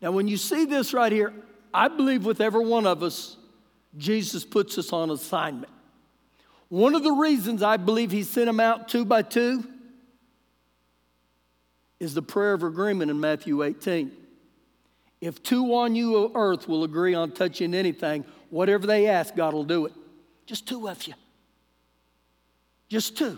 Now, 0.02 0.12
when 0.12 0.28
you 0.28 0.36
see 0.36 0.66
this 0.66 0.94
right 0.94 1.12
here, 1.12 1.34
I 1.74 1.88
believe 1.88 2.26
with 2.26 2.42
every 2.42 2.66
one 2.66 2.86
of 2.86 3.02
us, 3.02 3.38
Jesus 3.98 4.44
puts 4.44 4.78
us 4.78 4.92
on 4.92 5.12
assignment. 5.12 5.72
One 6.68 6.94
of 6.94 7.04
the 7.04 7.14
reasons 7.14 7.64
I 7.64 7.78
believe 7.78 8.12
he 8.12 8.24
sent 8.24 8.48
them 8.48 8.60
out 8.60 8.90
two 8.90 9.06
by 9.06 9.22
two 9.22 9.66
is 12.02 12.14
the 12.14 12.22
prayer 12.22 12.52
of 12.52 12.64
agreement 12.64 13.10
in 13.10 13.18
Matthew 13.18 13.64
18. 13.64 14.12
If 15.22 15.42
two 15.42 15.74
on 15.74 15.96
you 15.96 16.30
earth 16.36 16.68
will 16.68 16.84
agree 16.84 17.14
on 17.14 17.32
touching 17.32 17.74
anything, 17.74 18.26
whatever 18.50 18.86
they 18.86 19.08
ask, 19.08 19.38
God 19.38 19.54
will 19.54 19.64
do 19.64 19.86
it. 19.86 19.94
Just 20.46 20.68
two 20.68 20.90
of 20.90 21.08
you. 21.08 21.14
Just 22.90 23.18
two. 23.18 23.38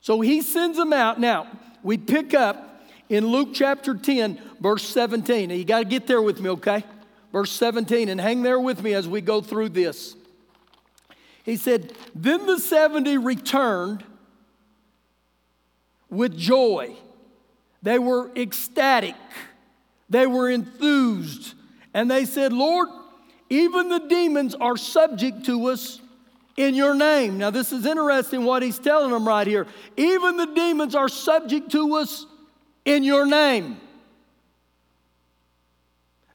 So 0.00 0.20
he 0.20 0.42
sends 0.42 0.76
them 0.76 0.92
out. 0.92 1.20
Now, 1.20 1.46
we 1.82 1.96
pick 1.96 2.34
up 2.34 2.84
in 3.08 3.26
Luke 3.26 3.50
chapter 3.52 3.94
10, 3.94 4.40
verse 4.60 4.84
17. 4.88 5.48
Now, 5.48 5.54
you 5.54 5.64
got 5.64 5.80
to 5.80 5.84
get 5.84 6.06
there 6.06 6.22
with 6.22 6.40
me, 6.40 6.50
okay? 6.50 6.84
Verse 7.32 7.50
17, 7.52 8.08
and 8.08 8.20
hang 8.20 8.42
there 8.42 8.60
with 8.60 8.82
me 8.82 8.94
as 8.94 9.08
we 9.08 9.20
go 9.20 9.40
through 9.40 9.70
this. 9.70 10.14
He 11.44 11.56
said, 11.56 11.92
Then 12.14 12.46
the 12.46 12.58
70 12.58 13.18
returned 13.18 14.04
with 16.10 16.36
joy 16.36 16.96
they 17.82 17.98
were 17.98 18.30
ecstatic, 18.36 19.16
they 20.08 20.26
were 20.26 20.48
enthused, 20.48 21.54
and 21.92 22.10
they 22.10 22.24
said, 22.24 22.52
Lord, 22.52 22.88
even 23.50 23.88
the 23.88 23.98
demons 23.98 24.54
are 24.54 24.76
subject 24.76 25.44
to 25.46 25.66
us 25.66 26.00
in 26.56 26.74
your 26.74 26.94
name. 26.94 27.38
Now, 27.38 27.50
this 27.50 27.72
is 27.72 27.86
interesting 27.86 28.44
what 28.44 28.62
he's 28.62 28.78
telling 28.78 29.10
them 29.10 29.26
right 29.26 29.46
here. 29.46 29.66
Even 29.96 30.36
the 30.36 30.46
demons 30.46 30.94
are 30.94 31.08
subject 31.08 31.70
to 31.72 31.96
us 31.96 32.26
in 32.84 33.04
your 33.04 33.26
name. 33.26 33.80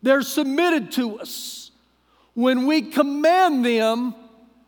They're 0.01 0.21
submitted 0.21 0.91
to 0.93 1.19
us. 1.19 1.71
When 2.33 2.67
we 2.67 2.81
command 2.83 3.65
them, 3.65 4.15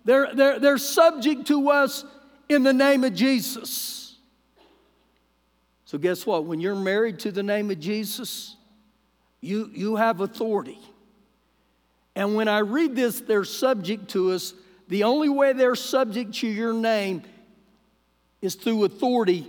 they're, 0.05 0.33
they're, 0.33 0.59
they're 0.59 0.77
subject 0.77 1.47
to 1.47 1.69
us 1.69 2.03
in 2.47 2.63
the 2.63 2.73
name 2.73 3.03
of 3.03 3.13
Jesus. 3.13 4.17
So, 5.85 5.97
guess 5.97 6.25
what? 6.25 6.45
When 6.45 6.59
you're 6.59 6.75
married 6.75 7.19
to 7.19 7.31
the 7.31 7.43
name 7.43 7.71
of 7.71 7.79
Jesus, 7.79 8.55
you, 9.41 9.71
you 9.73 9.95
have 9.95 10.21
authority. 10.21 10.79
And 12.15 12.35
when 12.35 12.47
I 12.47 12.59
read 12.59 12.95
this, 12.95 13.21
they're 13.21 13.43
subject 13.43 14.09
to 14.09 14.31
us. 14.31 14.53
The 14.89 15.03
only 15.03 15.29
way 15.29 15.53
they're 15.53 15.75
subject 15.75 16.33
to 16.35 16.47
your 16.47 16.73
name 16.73 17.21
is 18.41 18.55
through 18.55 18.85
authority 18.85 19.47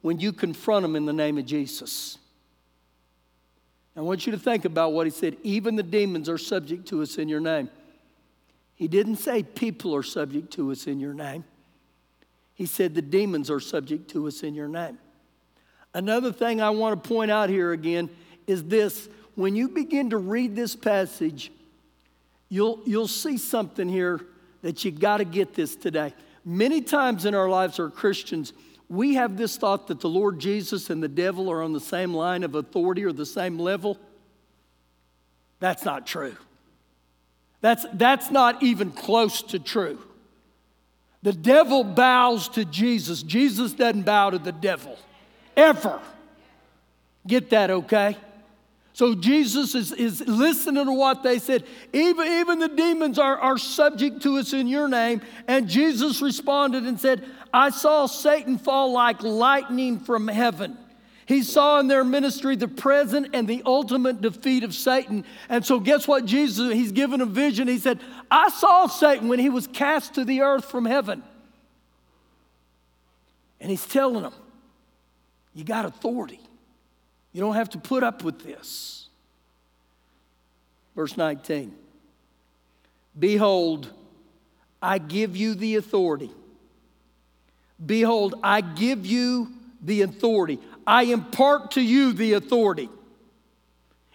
when 0.00 0.18
you 0.18 0.32
confront 0.32 0.82
them 0.82 0.96
in 0.96 1.04
the 1.04 1.12
name 1.12 1.36
of 1.36 1.44
Jesus. 1.44 2.18
I 3.94 4.00
want 4.00 4.26
you 4.26 4.32
to 4.32 4.38
think 4.38 4.64
about 4.64 4.94
what 4.94 5.06
he 5.06 5.10
said. 5.10 5.36
Even 5.42 5.76
the 5.76 5.82
demons 5.82 6.28
are 6.28 6.38
subject 6.38 6.88
to 6.88 7.02
us 7.02 7.18
in 7.18 7.28
your 7.28 7.40
name. 7.40 7.68
He 8.74 8.88
didn't 8.88 9.16
say 9.16 9.42
people 9.42 9.94
are 9.94 10.02
subject 10.02 10.50
to 10.54 10.72
us 10.72 10.86
in 10.86 10.98
your 10.98 11.12
name. 11.12 11.44
He 12.54 12.64
said 12.64 12.94
the 12.94 13.02
demons 13.02 13.50
are 13.50 13.60
subject 13.60 14.08
to 14.12 14.26
us 14.26 14.42
in 14.42 14.54
your 14.54 14.68
name. 14.68 14.98
Another 15.92 16.32
thing 16.32 16.62
I 16.62 16.70
want 16.70 17.02
to 17.02 17.08
point 17.08 17.30
out 17.30 17.50
here 17.50 17.72
again 17.72 18.08
is 18.46 18.64
this 18.64 19.10
when 19.34 19.54
you 19.54 19.68
begin 19.68 20.10
to 20.10 20.16
read 20.16 20.56
this 20.56 20.74
passage, 20.74 21.52
you'll, 22.48 22.80
you'll 22.86 23.08
see 23.08 23.36
something 23.36 23.88
here 23.88 24.20
that 24.62 24.84
you 24.84 24.90
got 24.90 25.18
to 25.18 25.24
get 25.24 25.54
this 25.54 25.76
today. 25.76 26.14
Many 26.44 26.80
times 26.80 27.24
in 27.24 27.34
our 27.34 27.48
lives, 27.48 27.78
as 27.78 27.92
Christians, 27.92 28.52
we 28.88 29.14
have 29.14 29.36
this 29.36 29.56
thought 29.56 29.88
that 29.88 30.00
the 30.00 30.08
Lord 30.08 30.38
Jesus 30.38 30.90
and 30.90 31.02
the 31.02 31.08
devil 31.08 31.50
are 31.50 31.62
on 31.62 31.72
the 31.72 31.80
same 31.80 32.12
line 32.14 32.42
of 32.42 32.54
authority 32.54 33.04
or 33.04 33.12
the 33.12 33.26
same 33.26 33.58
level. 33.58 33.98
That's 35.60 35.84
not 35.84 36.06
true. 36.06 36.36
That's, 37.60 37.86
that's 37.92 38.30
not 38.30 38.62
even 38.62 38.90
close 38.90 39.42
to 39.44 39.58
true. 39.58 39.98
The 41.22 41.32
devil 41.32 41.84
bows 41.84 42.48
to 42.50 42.64
Jesus, 42.64 43.22
Jesus 43.22 43.72
doesn't 43.72 44.02
bow 44.02 44.30
to 44.30 44.38
the 44.38 44.52
devil 44.52 44.98
ever. 45.56 46.00
Get 47.26 47.50
that, 47.50 47.70
okay? 47.70 48.16
So 48.94 49.14
Jesus 49.14 49.74
is, 49.74 49.92
is 49.92 50.20
listening 50.26 50.84
to 50.84 50.92
what 50.92 51.22
they 51.22 51.38
said. 51.38 51.64
Even, 51.92 52.26
even 52.26 52.58
the 52.58 52.68
demons 52.68 53.18
are, 53.18 53.38
are 53.38 53.56
subject 53.56 54.22
to 54.22 54.36
us 54.36 54.52
in 54.52 54.66
your 54.66 54.86
name. 54.86 55.22
And 55.48 55.66
Jesus 55.66 56.20
responded 56.20 56.84
and 56.84 57.00
said, 57.00 57.24
I 57.54 57.70
saw 57.70 58.06
Satan 58.06 58.58
fall 58.58 58.92
like 58.92 59.22
lightning 59.22 59.98
from 59.98 60.28
heaven. 60.28 60.76
He 61.24 61.42
saw 61.42 61.80
in 61.80 61.88
their 61.88 62.04
ministry 62.04 62.56
the 62.56 62.68
present 62.68 63.28
and 63.32 63.48
the 63.48 63.62
ultimate 63.64 64.20
defeat 64.20 64.64
of 64.64 64.74
Satan. 64.74 65.24
And 65.48 65.64
so, 65.64 65.80
guess 65.80 66.06
what? 66.06 66.26
Jesus, 66.26 66.74
he's 66.74 66.92
given 66.92 67.22
a 67.22 67.26
vision. 67.26 67.68
He 67.68 67.78
said, 67.78 68.00
I 68.30 68.50
saw 68.50 68.86
Satan 68.86 69.28
when 69.28 69.38
he 69.38 69.48
was 69.48 69.66
cast 69.66 70.14
to 70.14 70.24
the 70.24 70.42
earth 70.42 70.66
from 70.66 70.84
heaven. 70.84 71.22
And 73.60 73.70
he's 73.70 73.86
telling 73.86 74.22
them, 74.22 74.34
You 75.54 75.64
got 75.64 75.86
authority. 75.86 76.41
You 77.32 77.40
don't 77.40 77.54
have 77.54 77.70
to 77.70 77.78
put 77.78 78.02
up 78.02 78.22
with 78.22 78.44
this. 78.44 79.08
Verse 80.94 81.16
19 81.16 81.74
Behold, 83.18 83.90
I 84.80 84.98
give 84.98 85.36
you 85.36 85.54
the 85.54 85.76
authority. 85.76 86.30
Behold, 87.84 88.34
I 88.42 88.60
give 88.60 89.06
you 89.06 89.52
the 89.82 90.02
authority. 90.02 90.58
I 90.86 91.04
impart 91.04 91.72
to 91.72 91.80
you 91.80 92.12
the 92.12 92.34
authority. 92.34 92.88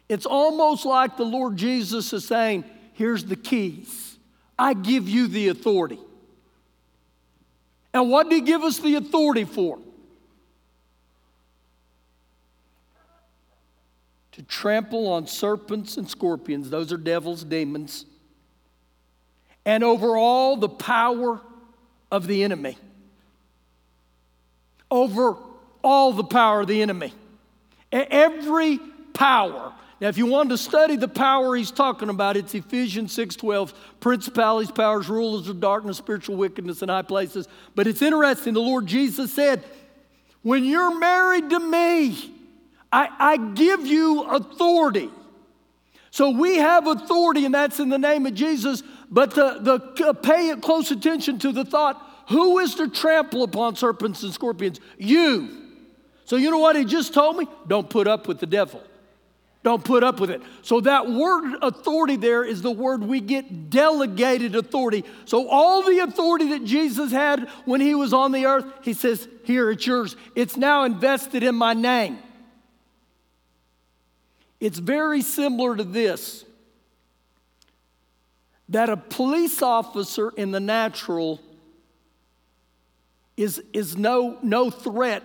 It's 0.10 0.26
almost 0.26 0.86
like 0.86 1.18
the 1.18 1.26
Lord 1.26 1.58
Jesus 1.58 2.14
is 2.14 2.26
saying, 2.26 2.64
Here's 2.94 3.26
the 3.26 3.36
keys. 3.36 4.18
I 4.58 4.74
give 4.74 5.08
you 5.08 5.28
the 5.28 5.50
authority. 5.50 6.00
And 7.94 8.10
what 8.10 8.30
did 8.30 8.36
He 8.36 8.42
give 8.42 8.64
us 8.64 8.80
the 8.80 8.96
authority 8.96 9.44
for? 9.44 9.80
To 14.38 14.44
trample 14.44 15.08
on 15.08 15.26
serpents 15.26 15.98
and 15.98 16.08
scorpions, 16.08 16.70
those 16.70 16.94
are 16.94 16.98
devils, 16.98 17.44
demons, 17.44 18.06
and 19.66 19.84
over 19.84 20.16
all 20.16 20.58
the 20.58 20.70
power 20.70 21.42
of 22.12 22.28
the 22.28 22.44
enemy. 22.44 22.78
Over 24.92 25.38
all 25.84 26.14
the 26.14 26.24
power 26.24 26.62
of 26.62 26.68
the 26.68 26.84
enemy. 26.84 27.14
Every 27.92 28.80
power. 29.14 29.74
Now, 30.00 30.10
if 30.10 30.20
you 30.20 30.28
want 30.28 30.52
to 30.52 30.58
study 30.60 30.98
the 30.98 31.08
power 31.08 31.56
he's 31.56 31.72
talking 31.72 32.10
about, 32.10 32.38
it's 32.38 32.54
Ephesians 32.54 33.12
6:12, 33.14 33.74
principalities, 34.00 34.70
powers, 34.70 35.10
rulers 35.10 35.50
of 35.50 35.60
darkness, 35.60 35.98
spiritual 35.98 36.36
wickedness 36.36 36.84
in 36.84 36.90
high 36.90 37.02
places. 37.02 37.48
But 37.74 37.88
it's 37.88 38.04
interesting, 38.04 38.54
the 38.54 38.62
Lord 38.62 38.86
Jesus 38.86 39.34
said, 39.34 39.64
When 40.44 40.64
you're 40.64 41.00
married 41.00 41.50
to 41.50 41.60
me, 41.60 42.36
I, 42.92 43.10
I 43.20 43.38
give 43.38 43.86
you 43.86 44.24
authority. 44.24 45.10
So 46.12 46.32
we 46.32 46.58
have 46.58 46.88
authority, 46.88 47.46
and 47.46 47.54
that's 47.54 47.80
in 47.80 47.90
the 47.90 48.00
name 48.00 48.26
of 48.26 48.34
Jesus. 48.34 48.82
But 49.10 49.32
the, 49.32 49.60
the 49.60 50.08
uh, 50.08 50.14
pay 50.14 50.54
close 50.62 50.92
attention 50.92 51.40
to 51.40 51.52
the 51.52 51.66
thought 51.66 52.04
who 52.30 52.60
is 52.60 52.76
to 52.76 52.90
trample 52.90 53.44
upon 53.44 53.76
serpents 53.76 54.24
and 54.24 54.34
scorpions? 54.34 54.80
You. 54.98 55.50
So, 56.26 56.36
you 56.36 56.52
know 56.52 56.58
what 56.58 56.76
he 56.76 56.84
just 56.84 57.14
told 57.14 57.38
me? 57.38 57.48
Don't 57.68 57.90
put 57.90 58.08
up 58.08 58.28
with 58.28 58.40
the 58.40 58.46
devil. 58.46 58.84
Don't 59.64 59.84
put 59.84 60.04
up 60.04 60.20
with 60.20 60.30
it. 60.30 60.42
So, 60.62 60.82
that 60.82 61.10
word 61.10 61.58
authority 61.62 62.18
there 62.18 62.44
is 62.44 62.62
the 62.62 62.72
word 62.72 63.02
we 63.04 63.22
get 63.22 63.70
delegated 63.70 64.56
authority. 64.56 65.06
So, 65.26 65.48
all 65.48 65.84
the 65.84 66.00
authority 66.00 66.50
that 66.50 66.66
Jesus 66.66 67.12
had 67.12 67.48
when 67.64 67.80
he 67.80 67.96
was 67.96 68.12
on 68.12 68.34
the 68.34 68.46
earth, 68.46 68.66
he 68.82 68.94
says, 68.94 69.28
Here, 69.44 69.72
it's 69.72 69.88
yours. 69.88 70.18
It's 70.36 70.58
now 70.58 70.84
invested 70.84 71.44
in 71.44 71.56
my 71.56 71.74
name. 71.74 72.20
It's 74.60 74.80
very 74.80 75.22
similar 75.22 75.76
to 75.76 75.84
this 75.84 76.46
that 78.70 78.90
a 78.90 78.98
police 78.98 79.62
officer 79.62 80.30
in 80.36 80.52
the 80.52 80.60
natural 80.60 81.40
is, 83.38 83.62
is 83.72 83.96
no, 83.96 84.38
no 84.42 84.70
threat 84.70 85.24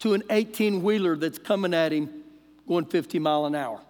to 0.00 0.14
an 0.14 0.22
18 0.30 0.82
wheeler 0.82 1.16
that's 1.16 1.38
coming 1.38 1.74
at 1.74 1.92
him 1.92 2.22
going 2.68 2.84
50 2.84 3.18
mile 3.18 3.46
an 3.46 3.54
hour. 3.54 3.80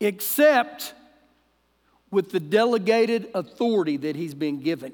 Except 0.00 0.94
with 2.10 2.30
the 2.30 2.40
delegated 2.40 3.28
authority 3.34 3.96
that 3.98 4.16
he's 4.16 4.34
been 4.34 4.60
given. 4.60 4.92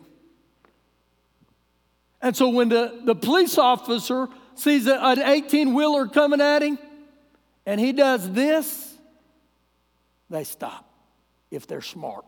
And 2.21 2.37
so 2.37 2.49
when 2.49 2.69
the, 2.69 3.01
the 3.05 3.15
police 3.15 3.59
officer 3.59 4.29
sees 4.55 4.87
an 4.87 5.23
18 5.23 5.75
wheeler 5.75 6.09
coming 6.09 6.41
at 6.41 6.63
him 6.63 6.79
and 7.67 7.81
he 7.81 7.93
does 7.93 8.31
this, 8.31 8.95
they 10.31 10.45
stop 10.45 10.89
if 11.51 11.67
they're 11.67 11.81
smart. 11.81 12.25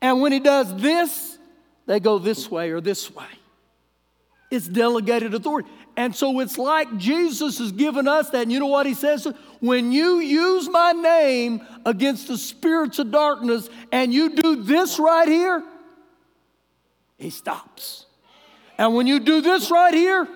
And 0.00 0.22
when 0.22 0.32
he 0.32 0.40
does 0.40 0.74
this, 0.80 1.38
they 1.86 2.00
go 2.00 2.18
this 2.18 2.50
way 2.50 2.70
or 2.70 2.80
this 2.80 3.10
way. 3.14 3.26
It's 4.50 4.66
delegated 4.66 5.34
authority. 5.34 5.68
And 5.96 6.14
so 6.14 6.40
it's 6.40 6.56
like 6.56 6.96
Jesus 6.96 7.58
has 7.58 7.72
given 7.72 8.08
us 8.08 8.30
that. 8.30 8.42
And 8.42 8.52
you 8.52 8.58
know 8.58 8.66
what 8.66 8.86
he 8.86 8.94
says? 8.94 9.26
When 9.60 9.92
you 9.92 10.20
use 10.20 10.68
my 10.68 10.92
name 10.92 11.60
against 11.84 12.28
the 12.28 12.38
spirits 12.38 12.98
of 12.98 13.10
darkness 13.10 13.68
and 13.92 14.12
you 14.12 14.34
do 14.34 14.62
this 14.62 14.98
right 14.98 15.28
here, 15.28 15.62
he 17.18 17.30
stops. 17.30 18.06
And 18.78 18.94
when 18.94 19.06
you 19.06 19.20
do 19.20 19.42
this 19.42 19.70
right 19.70 19.92
here, 19.92 20.26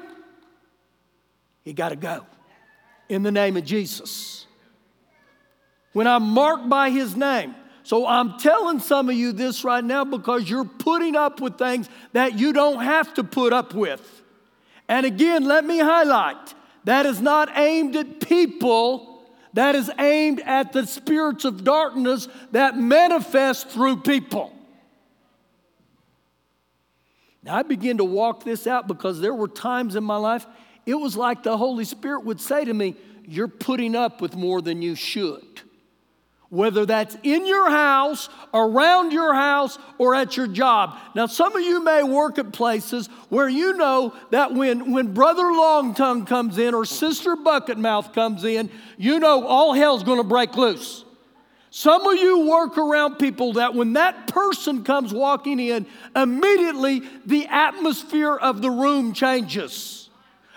he 1.65 1.73
got 1.73 1.89
to 1.89 1.97
go 1.97 2.27
in 3.09 3.23
the 3.23 3.33
name 3.33 3.57
of 3.57 3.65
Jesus. 3.65 4.47
When 5.93 6.07
I'm 6.07 6.25
marked 6.25 6.69
by 6.69 6.91
his 6.91 7.17
name, 7.17 7.55
so 7.85 8.07
I'm 8.07 8.39
telling 8.39 8.81
some 8.81 9.11
of 9.11 9.15
you 9.15 9.33
this 9.33 9.63
right 9.63 9.85
now 9.85 10.05
because 10.05 10.49
you're 10.49 10.65
putting 10.65 11.17
up 11.17 11.41
with 11.41 11.59
things 11.59 11.89
that 12.13 12.39
you 12.39 12.53
don't 12.53 12.83
have 12.83 13.13
to 13.15 13.25
put 13.25 13.53
up 13.53 13.75
with. 13.75 14.23
And 14.89 15.05
again, 15.05 15.45
let 15.45 15.65
me 15.65 15.79
highlight 15.79 16.55
that 16.85 17.07
is 17.07 17.21
not 17.21 17.57
aimed 17.57 17.95
at 17.97 18.21
people, 18.21 19.23
that 19.53 19.75
is 19.75 19.91
aimed 19.99 20.41
at 20.41 20.73
the 20.73 20.87
spirits 20.87 21.45
of 21.45 21.63
darkness 21.63 22.27
that 22.53 22.79
manifest 22.79 23.69
through 23.69 23.99
people. 23.99 24.53
Now, 27.43 27.57
I 27.57 27.63
began 27.63 27.99
to 27.99 28.05
walk 28.05 28.45
this 28.45 28.67
out 28.67 28.89
because 28.89 29.21
there 29.21 29.35
were 29.35 29.49
times 29.49 29.97
in 29.97 30.05
my 30.05 30.17
life 30.17 30.47
it 30.87 30.95
was 30.95 31.17
like 31.17 31.43
the 31.43 31.57
Holy 31.57 31.85
Spirit 31.85 32.25
would 32.25 32.41
say 32.41 32.65
to 32.65 32.75
me, 32.75 32.97
You're 33.27 33.49
putting 33.49 33.95
up 33.95 34.21
with 34.21 34.37
more 34.37 34.61
than 34.61 34.83
you 34.83 34.95
should 34.95 35.55
whether 36.55 36.87
that's 36.87 37.17
in 37.25 37.49
your 37.49 37.69
house, 37.69 38.29
around 38.55 39.13
your 39.13 39.35
house, 39.35 39.77
or 39.99 40.15
at 40.15 40.37
your 40.37 40.47
job. 40.47 40.97
Now, 41.17 41.27
some 41.27 41.57
of 41.57 41.63
you 41.63 41.83
may 41.83 42.05
work 42.05 42.39
at 42.39 42.53
places 42.53 43.09
where 43.29 43.49
you 43.49 43.73
know 43.73 44.15
that 44.31 44.55
when, 44.55 44.93
when 44.93 45.15
Brother 45.15 45.43
Longtongue 45.43 46.29
comes 46.29 46.57
in 46.59 46.73
or 46.73 46.85
Sister 46.85 47.35
Bucketmouth 47.35 48.13
comes 48.13 48.45
in, 48.45 48.71
you 48.97 49.19
know 49.19 49.45
all 49.45 49.75
hell's 49.75 50.05
gonna 50.05 50.23
break 50.23 50.57
loose. 50.57 51.05
Some 51.71 52.07
of 52.07 52.17
you 52.21 52.49
work 52.49 52.79
around 52.79 53.17
people 53.17 53.55
that 53.55 53.75
when 53.75 53.95
that 53.95 54.29
person 54.29 54.85
comes 54.85 55.13
walking 55.13 55.59
in, 55.59 55.87
immediately 56.15 57.03
the 57.27 57.47
atmosphere 57.47 58.37
of 58.37 58.63
the 58.63 58.71
room 58.71 59.13
changes 59.13 60.04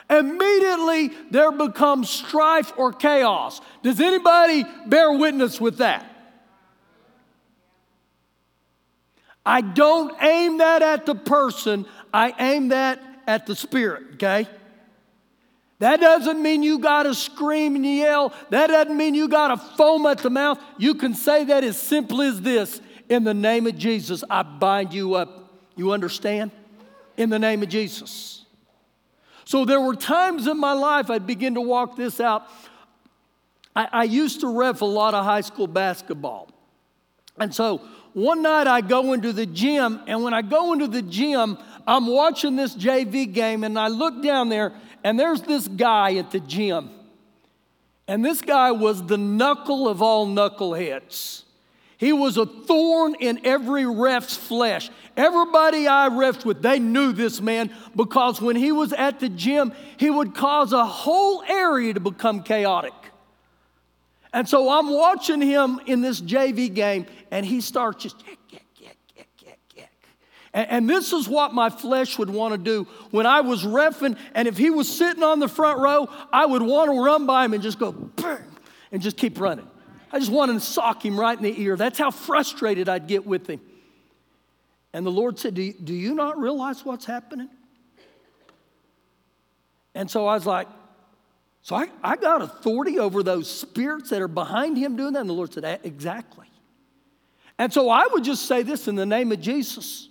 immediately 0.10 1.12
there 1.32 1.52
becomes 1.52 2.10
strife 2.10 2.72
or 2.78 2.94
chaos. 2.94 3.62
Does 3.84 4.00
anybody 4.00 4.66
bear 4.86 5.12
witness 5.12 5.60
with 5.60 5.78
that? 5.78 6.06
I 9.46 9.62
don't 9.62 10.14
aim 10.22 10.58
that 10.58 10.82
at 10.82 11.06
the 11.06 11.16
person, 11.16 11.86
I 12.14 12.34
aim 12.38 12.70
that 12.70 13.02
at 13.26 13.46
the 13.46 13.56
spirit, 13.56 14.04
okay? 14.16 14.48
That 15.80 16.02
doesn't 16.02 16.42
mean 16.42 16.64
you 16.64 16.80
got 16.80 17.04
to 17.04 17.14
scream 17.14 17.76
and 17.76 17.86
yell. 17.86 18.34
That 18.50 18.68
doesn't 18.68 18.98
mean 18.98 19.14
you 19.14 19.30
got 19.30 19.50
to 19.50 19.58
foam 19.78 20.06
at 20.08 20.18
the 20.18 20.30
mouth. 20.30 20.60
You 20.78 20.96
can 20.96 21.14
say 21.14 21.46
that 21.46 21.64
as 21.64 21.80
simply 21.80 22.28
as 22.28 22.42
this 22.42 22.82
In 23.10 23.24
the 23.24 23.34
name 23.34 23.68
of 23.68 23.78
Jesus, 23.78 24.24
I 24.30 24.44
bind 24.44 24.94
you 24.94 25.14
up. 25.14 25.54
You 25.76 25.92
understand? 25.92 26.52
In 27.16 27.30
the 27.30 27.40
name 27.40 27.64
of 27.64 27.70
Jesus. 27.70 28.44
So 29.48 29.64
there 29.64 29.80
were 29.80 29.96
times 29.96 30.46
in 30.46 30.60
my 30.60 30.74
life 30.74 31.10
I'd 31.10 31.26
begin 31.26 31.54
to 31.54 31.62
walk 31.62 31.96
this 31.96 32.20
out. 32.20 32.50
I, 33.74 33.88
I 33.94 34.04
used 34.04 34.42
to 34.42 34.48
ref 34.54 34.82
a 34.82 34.86
lot 34.86 35.14
of 35.14 35.24
high 35.24 35.40
school 35.40 35.68
basketball. 35.68 36.50
And 37.40 37.56
so 37.56 37.78
one 38.12 38.42
night 38.42 38.68
I 38.68 38.82
go 38.82 39.14
into 39.14 39.32
the 39.32 39.46
gym, 39.46 40.02
and 40.06 40.22
when 40.22 40.34
I 40.34 40.42
go 40.42 40.74
into 40.74 40.88
the 40.88 41.02
gym, 41.02 41.58
I'm 41.88 42.08
watching 42.08 42.58
this 42.58 42.76
JV 42.76 43.32
game, 43.32 43.64
and 43.64 43.80
I 43.80 43.88
look 43.88 44.22
down 44.22 44.50
there, 44.50 44.74
and 45.06 45.18
there's 45.18 45.42
this 45.44 45.66
guy 45.66 46.16
at 46.16 46.32
the 46.32 46.42
gym. 46.42 46.90
And 48.06 48.26
this 48.26 48.42
guy 48.42 48.72
was 48.74 49.06
the 49.06 49.18
knuckle 49.18 49.88
of 49.88 50.02
all 50.02 50.28
knuckleheads. 50.28 51.44
He 51.98 52.14
was 52.14 52.38
a 52.38 52.46
thorn 52.46 53.16
in 53.16 53.44
every 53.44 53.86
ref's 53.86 54.38
flesh. 54.38 54.92
Everybody 55.16 55.88
I 55.88 56.10
refed 56.10 56.46
with, 56.46 56.62
they 56.62 56.78
knew 56.78 57.12
this 57.12 57.42
man 57.42 57.74
because 57.96 58.40
when 58.40 58.56
he 58.56 58.72
was 58.72 58.94
at 58.94 59.20
the 59.20 59.30
gym, 59.30 59.74
he 59.98 60.12
would 60.12 60.36
cause 60.36 60.74
a 60.74 60.86
whole 60.86 61.42
area 61.42 61.96
to 61.96 62.00
become 62.00 62.44
chaotic. 62.44 62.94
And 64.32 64.48
so 64.48 64.70
I'm 64.70 64.90
watching 64.90 65.42
him 65.42 65.80
in 65.88 66.02
this 66.02 66.22
JV 66.22 66.72
game, 66.72 67.08
and 67.32 67.44
he 67.44 67.62
starts 67.62 68.04
just 68.04 68.24
And, 70.54 70.70
and 70.70 70.90
this 70.90 71.14
is 71.14 71.28
what 71.28 71.54
my 71.54 71.70
flesh 71.70 72.18
would 72.18 72.30
want 72.30 72.54
to 72.54 72.58
do 72.58 72.88
when 73.12 73.26
I 73.26 73.42
was 73.42 73.64
refing, 73.64 74.18
and 74.34 74.48
if 74.48 74.58
he 74.58 74.70
was 74.70 74.96
sitting 74.96 75.24
on 75.24 75.40
the 75.40 75.48
front 75.48 75.80
row, 75.80 76.10
I 76.34 76.46
would 76.46 76.62
want 76.62 76.92
to 76.92 77.00
run 77.00 77.26
by 77.26 77.46
him 77.46 77.54
and 77.54 77.64
just 77.64 77.80
go, 77.80 78.12
and 78.92 79.02
just 79.02 79.18
keep 79.18 79.40
running. 79.40 79.68
I 80.12 80.20
just 80.20 80.32
wanted 80.32 80.54
to 80.54 80.60
sock 80.60 81.04
him 81.04 81.20
right 81.20 81.38
in 81.38 81.44
the 81.44 81.62
ear. 81.62 81.76
That's 81.76 82.00
how 82.00 82.12
frustrated 82.12 82.88
I'd 82.88 83.08
get 83.08 83.26
with 83.26 83.48
him. 83.48 83.60
And 84.94 85.06
the 85.06 85.12
Lord 85.12 85.38
said, 85.38 85.54
Do 85.54 85.62
you, 85.62 85.74
do 85.74 85.94
you 85.94 86.16
not 86.16 86.40
realize 86.40 86.86
what's 86.86 87.06
happening? 87.06 87.50
And 89.94 90.10
so 90.10 90.28
I 90.28 90.36
was 90.36 90.46
like, 90.46 90.68
So 91.62 91.76
I, 91.76 91.90
I 92.04 92.16
got 92.16 92.42
authority 92.42 93.00
over 93.00 93.22
those 93.22 93.50
spirits 93.50 94.10
that 94.12 94.22
are 94.22 94.28
behind 94.28 94.78
him 94.78 94.96
doing 94.96 95.14
that? 95.14 95.22
And 95.22 95.30
the 95.30 95.34
Lord 95.34 95.54
said, 95.54 95.82
Exactly. 95.84 96.48
And 97.60 97.74
so 97.74 97.90
I 97.90 98.08
would 98.12 98.24
just 98.24 98.46
say 98.46 98.64
this 98.64 98.88
in 98.88 98.96
the 98.96 99.06
name 99.06 99.32
of 99.32 99.42
Jesus. 99.42 100.10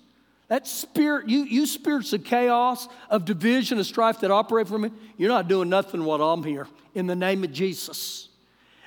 That 0.48 0.66
spirit, 0.66 1.28
you, 1.28 1.40
you 1.40 1.66
spirits 1.66 2.12
of 2.12 2.22
chaos, 2.22 2.88
of 3.10 3.24
division, 3.24 3.78
of 3.78 3.86
strife 3.86 4.20
that 4.20 4.30
operate 4.30 4.68
from 4.68 4.82
me, 4.82 4.90
you're 5.16 5.28
not 5.28 5.48
doing 5.48 5.68
nothing 5.68 6.04
while 6.04 6.22
I'm 6.22 6.44
here 6.44 6.68
in 6.94 7.06
the 7.06 7.16
name 7.16 7.42
of 7.42 7.52
Jesus. 7.52 8.25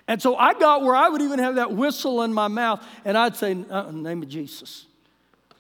And 0.10 0.20
so 0.20 0.36
I 0.36 0.56
got 0.56 0.82
where 0.82 0.96
I 0.96 1.08
would 1.08 1.22
even 1.22 1.38
have 1.38 1.56
that 1.56 1.72
whistle 1.72 2.24
in 2.24 2.34
my 2.34 2.48
mouth 2.48 2.84
and 3.06 3.16
I'd 3.16 3.36
say, 3.36 3.56
uh, 3.70 3.84
the 3.84 3.92
name 3.92 4.24
of 4.24 4.28
Jesus. 4.28 4.88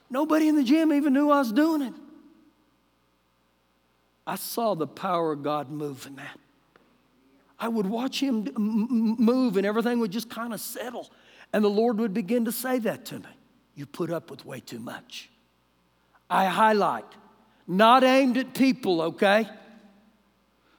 Nobody 0.09 0.47
in 0.47 0.55
the 0.55 0.63
gym 0.63 0.91
even 0.91 1.13
knew 1.13 1.29
I 1.29 1.37
was 1.37 1.51
doing 1.51 1.83
it. 1.83 1.93
I 4.25 4.37
saw 4.37 4.73
the 4.73 4.87
power 4.87 5.33
of 5.33 5.43
God 5.43 5.69
move 5.69 6.07
in 6.07 6.15
that. 6.15 6.39
I 7.59 7.67
would 7.67 7.85
watch 7.85 8.19
him 8.19 8.47
move 8.57 9.55
and 9.55 9.67
everything 9.67 9.99
would 9.99 10.11
just 10.11 10.31
kind 10.31 10.51
of 10.51 10.59
settle. 10.59 11.11
And 11.53 11.63
the 11.63 11.69
Lord 11.69 11.99
would 11.99 12.15
begin 12.15 12.45
to 12.45 12.51
say 12.51 12.79
that 12.79 13.05
to 13.05 13.19
me. 13.19 13.29
You 13.75 13.85
put 13.85 14.09
up 14.09 14.31
with 14.31 14.47
way 14.47 14.61
too 14.61 14.79
much. 14.79 15.29
I 16.27 16.45
highlight, 16.45 17.05
not 17.67 18.03
aimed 18.03 18.37
at 18.39 18.55
people, 18.55 19.03
okay? 19.03 19.47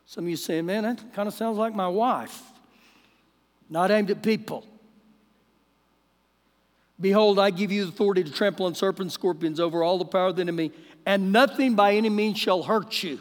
Some 0.06 0.24
of 0.24 0.30
you 0.30 0.36
saying, 0.36 0.66
man, 0.66 0.82
that 0.82 1.12
kind 1.12 1.28
of 1.28 1.34
sounds 1.34 1.56
like 1.56 1.72
my 1.72 1.88
wife. 1.88 2.42
Not 3.70 3.90
aimed 3.90 4.10
at 4.10 4.22
people. 4.22 4.66
Behold, 7.00 7.38
I 7.38 7.50
give 7.50 7.72
you 7.72 7.88
authority 7.88 8.24
to 8.24 8.30
trample 8.30 8.66
on 8.66 8.74
serpents, 8.74 9.14
scorpions 9.14 9.58
over 9.58 9.82
all 9.82 9.96
the 9.96 10.04
power 10.04 10.26
of 10.26 10.36
the 10.36 10.42
enemy, 10.42 10.72
and 11.06 11.32
nothing 11.32 11.74
by 11.74 11.94
any 11.94 12.10
means 12.10 12.36
shall 12.36 12.62
hurt 12.62 13.02
you. 13.02 13.20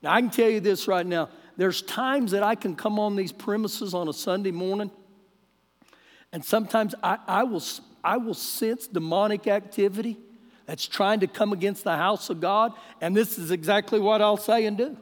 Now, 0.00 0.12
I 0.12 0.20
can 0.20 0.30
tell 0.30 0.48
you 0.48 0.60
this 0.60 0.88
right 0.88 1.04
now. 1.04 1.28
There's 1.56 1.82
times 1.82 2.30
that 2.30 2.42
I 2.42 2.54
can 2.54 2.76
come 2.76 2.98
on 2.98 3.16
these 3.16 3.32
premises 3.32 3.92
on 3.92 4.08
a 4.08 4.12
Sunday 4.12 4.52
morning, 4.52 4.90
and 6.32 6.44
sometimes 6.44 6.94
I, 7.02 7.18
I 7.26 7.42
will 7.42 7.62
I 8.02 8.18
will 8.18 8.34
sense 8.34 8.86
demonic 8.86 9.46
activity 9.46 10.18
that's 10.66 10.86
trying 10.86 11.20
to 11.20 11.26
come 11.26 11.52
against 11.52 11.84
the 11.84 11.96
house 11.96 12.28
of 12.28 12.40
God. 12.40 12.72
And 13.00 13.16
this 13.16 13.38
is 13.38 13.50
exactly 13.50 13.98
what 13.98 14.20
I'll 14.20 14.36
say 14.36 14.66
and 14.66 14.76
do. 14.76 14.96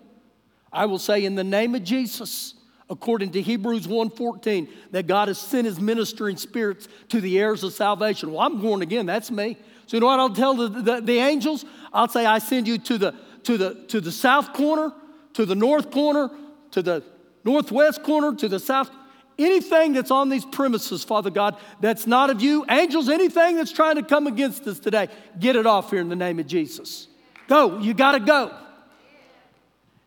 I 0.73 0.87
will 0.87 0.99
say 0.99 1.25
in 1.25 1.35
the 1.35 1.45
name 1.45 1.75
of 1.75 1.83
Jesus, 1.83 2.55
according 2.93 3.31
to 3.31 3.41
Hebrews 3.41 3.89
1:14, 3.89 4.69
that 4.91 5.07
God 5.07 5.29
has 5.29 5.39
sent 5.39 5.65
his 5.65 5.81
ministering 5.81 6.37
spirits 6.37 6.89
to 7.09 7.21
the 7.21 7.39
heirs 7.39 7.65
of 7.65 7.73
salvation. 7.73 8.33
Well, 8.33 8.43
I'm 8.43 8.61
born 8.61 8.83
again, 8.83 9.07
that's 9.07 9.31
me. 9.31 9.57
So 9.87 9.97
you 9.97 10.01
know 10.03 10.07
what 10.07 10.21
I'll 10.21 10.31
tell 10.31 10.55
the, 10.55 10.69
the, 10.69 11.01
the 11.01 11.19
angels? 11.19 11.65
I'll 11.93 12.09
say, 12.09 12.27
I 12.27 12.39
send 12.39 12.69
you 12.69 12.79
to 12.79 12.99
the 12.99 13.15
to 13.45 13.57
the 13.57 13.75
to 13.89 14.01
the 14.01 14.13
south 14.13 14.53
corner, 14.53 14.93
to 15.33 15.47
the 15.47 15.55
north 15.55 15.91
corner, 15.91 16.31
to 16.73 16.83
the 16.83 17.03
northwest 17.45 18.03
corner, 18.03 18.35
to 18.37 18.49
the 18.49 18.61
south 18.61 18.91
anything 19.39 19.95
that's 19.95 20.11
on 20.11 20.29
these 20.29 20.45
premises, 20.45 21.03
Father 21.03 21.31
God, 21.31 21.57
that's 21.81 22.07
not 22.07 22.29
of 22.29 22.43
you, 22.43 22.67
angels, 22.71 23.09
anything 23.09 23.57
that's 23.57 23.73
trying 23.73 23.97
to 23.97 24.03
come 24.03 24.27
against 24.27 24.67
us 24.67 24.79
today, 24.79 25.09
get 25.41 25.57
it 25.57 25.67
off 25.67 25.91
here 25.91 26.01
in 26.01 26.11
the 26.11 26.17
name 26.17 26.39
of 26.39 26.47
Jesus. 26.47 27.09
Go, 27.49 27.79
you 27.79 27.95
got 27.95 28.13
to 28.13 28.21
go. 28.21 28.55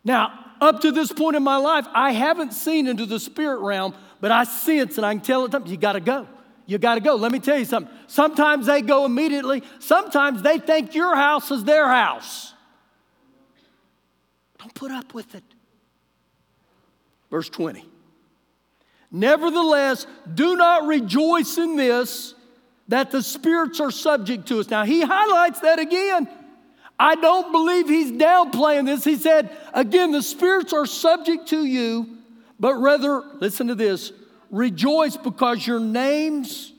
Now, 0.03 0.44
up 0.61 0.81
to 0.81 0.91
this 0.91 1.11
point 1.11 1.35
in 1.35 1.43
my 1.43 1.57
life, 1.57 1.85
I 1.93 2.11
haven't 2.11 2.53
seen 2.53 2.87
into 2.87 3.05
the 3.05 3.19
spirit 3.19 3.59
realm, 3.59 3.93
but 4.21 4.31
I 4.31 4.43
sense 4.43 4.97
and 4.97 5.05
I 5.05 5.13
can 5.13 5.21
tell 5.21 5.45
it, 5.45 5.67
you 5.67 5.77
got 5.77 5.93
to 5.93 5.99
go. 5.99 6.27
You 6.65 6.77
got 6.77 6.95
to 6.95 7.01
go. 7.01 7.15
Let 7.15 7.31
me 7.31 7.39
tell 7.39 7.59
you 7.59 7.65
something. 7.65 7.93
Sometimes 8.07 8.65
they 8.65 8.81
go 8.81 9.05
immediately, 9.05 9.63
sometimes 9.79 10.41
they 10.41 10.57
think 10.59 10.95
your 10.95 11.15
house 11.15 11.51
is 11.51 11.63
their 11.63 11.87
house. 11.87 12.53
Don't 14.59 14.73
put 14.73 14.91
up 14.91 15.13
with 15.13 15.35
it. 15.35 15.43
Verse 17.29 17.49
20. 17.49 17.85
Nevertheless, 19.11 20.07
do 20.33 20.55
not 20.55 20.87
rejoice 20.87 21.57
in 21.57 21.75
this 21.75 22.33
that 22.87 23.11
the 23.11 23.21
spirits 23.21 23.79
are 23.79 23.91
subject 23.91 24.47
to 24.47 24.59
us. 24.59 24.69
Now, 24.69 24.85
he 24.85 25.01
highlights 25.01 25.59
that 25.61 25.79
again. 25.79 26.27
I 26.97 27.15
don't 27.15 27.51
believe 27.51 27.89
he's 27.89 28.11
downplaying 28.11 28.85
this. 28.85 29.03
He 29.03 29.17
said, 29.17 29.55
again, 29.73 30.11
the 30.11 30.23
spirits 30.23 30.71
are 30.71 30.85
subject 30.85 31.49
to 31.49 31.65
you, 31.65 32.17
but 32.59 32.75
rather, 32.75 33.21
listen 33.39 33.67
to 33.67 33.75
this 33.75 34.11
rejoice 34.49 35.17
because 35.17 35.65
your 35.65 35.79
names 35.79 36.71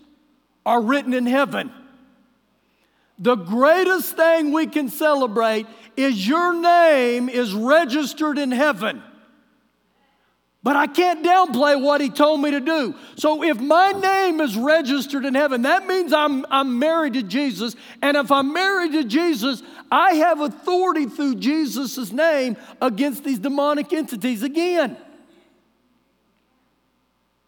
are 0.65 0.81
written 0.81 1.13
in 1.13 1.27
heaven. 1.27 1.71
The 3.19 3.35
greatest 3.35 4.17
thing 4.17 4.53
we 4.53 4.67
can 4.67 4.89
celebrate 4.89 5.67
is 5.97 6.27
your 6.27 6.55
name 6.55 7.29
is 7.29 7.55
registered 7.55 8.39
in 8.39 8.51
heaven. 8.51 9.03
But 10.67 10.75
I 10.75 10.89
can't 10.89 11.25
downplay 11.25 11.81
what 11.81 12.01
he 12.01 12.11
told 12.11 12.41
me 12.41 12.51
to 12.51 12.59
do. 12.59 12.97
So 13.15 13.45
if 13.45 13.61
my 13.61 13.93
name 13.93 14.41
is 14.41 14.57
registered 14.57 15.25
in 15.25 15.33
heaven, 15.33 15.63
that 15.63 15.87
means 15.87 16.13
I'm, 16.13 16.45
I'm 16.51 16.81
married 16.81 17.13
to 17.13 17.23
Jesus. 17.23 17.77
And 18.03 18.17
if 18.17 18.33
I'm 18.33 18.53
married 18.53 18.91
to 18.91 19.05
Jesus, 19.05 19.63
I 19.93 20.15
have 20.15 20.41
authority 20.41 21.07
through 21.07 21.37
Jesus' 21.37 22.11
name 22.11 22.57
against 22.83 23.23
these 23.23 23.39
demonic 23.39 23.93
entities 23.93 24.43
again. 24.43 24.97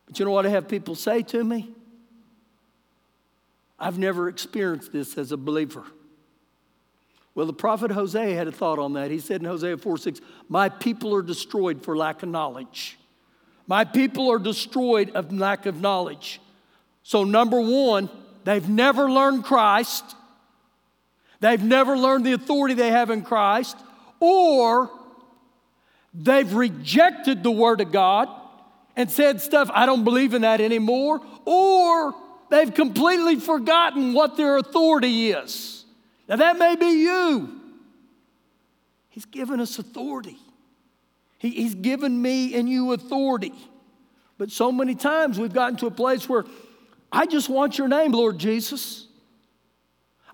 But 0.07 0.21
you 0.21 0.25
know 0.25 0.31
what 0.31 0.47
I 0.47 0.51
have 0.51 0.69
people 0.69 0.95
say 0.95 1.23
to 1.23 1.43
me? 1.43 1.73
I've 3.81 3.99
never 3.99 4.29
experienced 4.29 4.93
this 4.93 5.19
as 5.19 5.33
a 5.33 5.37
believer. 5.37 5.83
Well, 7.35 7.47
the 7.47 7.53
prophet 7.53 7.91
Hosea 7.91 8.37
had 8.37 8.47
a 8.47 8.53
thought 8.53 8.79
on 8.79 8.93
that. 8.93 9.11
He 9.11 9.19
said 9.19 9.41
in 9.41 9.49
Hosea 9.49 9.77
4 9.77 9.99
6, 9.99 10.21
My 10.49 10.69
people 10.69 11.13
are 11.17 11.23
destroyed 11.23 11.83
for 11.83 11.97
lack 11.97 12.23
of 12.23 12.29
knowledge. 12.29 12.97
My 13.69 13.85
people 13.85 14.33
are 14.33 14.39
destroyed 14.39 15.11
of 15.11 15.31
lack 15.33 15.67
of 15.67 15.81
knowledge. 15.81 16.41
So, 17.03 17.23
number 17.23 17.61
one, 17.61 18.09
they've 18.45 18.69
never 18.69 19.11
learned 19.11 19.45
Christ. 19.45 20.05
They've 21.41 21.63
never 21.63 21.97
learned 21.97 22.27
the 22.27 22.33
authority 22.33 22.75
they 22.75 22.91
have 22.91 23.11
in 23.11 23.23
Christ, 23.23 23.77
or 24.19 24.91
they've 26.13 26.53
rejected 26.53 27.43
the 27.43 27.51
Word 27.51 27.81
of 27.81 27.93
God 27.93 28.29
and 28.97 29.09
said 29.11 29.41
stuff, 29.41 29.71
I 29.73 29.87
don't 29.87 30.03
believe 30.03 30.35
in 30.35 30.43
that 30.43 30.61
anymore, 30.61 31.21
or 31.45 32.15
they've 32.51 32.73
completely 32.73 33.37
forgotten 33.37 34.15
what 34.15 34.37
their 34.37 34.57
authority 34.57 35.31
is. 35.31 35.85
Now, 36.29 36.37
that 36.37 36.59
may 36.59 36.75
be 36.75 36.87
you. 36.87 37.61
He's 39.11 39.27
given 39.27 39.61
us 39.61 39.79
authority. 39.79 40.39
He, 41.39 41.51
he's 41.51 41.75
given 41.75 42.21
me 42.21 42.55
and 42.55 42.69
you 42.69 42.93
authority. 42.93 43.53
But 44.37 44.51
so 44.51 44.71
many 44.71 44.95
times 44.95 45.39
we've 45.39 45.53
gotten 45.53 45.77
to 45.79 45.87
a 45.87 45.91
place 45.91 46.29
where 46.29 46.45
I 47.11 47.27
just 47.27 47.49
want 47.49 47.79
your 47.79 47.89
name, 47.89 48.13
Lord 48.13 48.39
Jesus. 48.39 49.07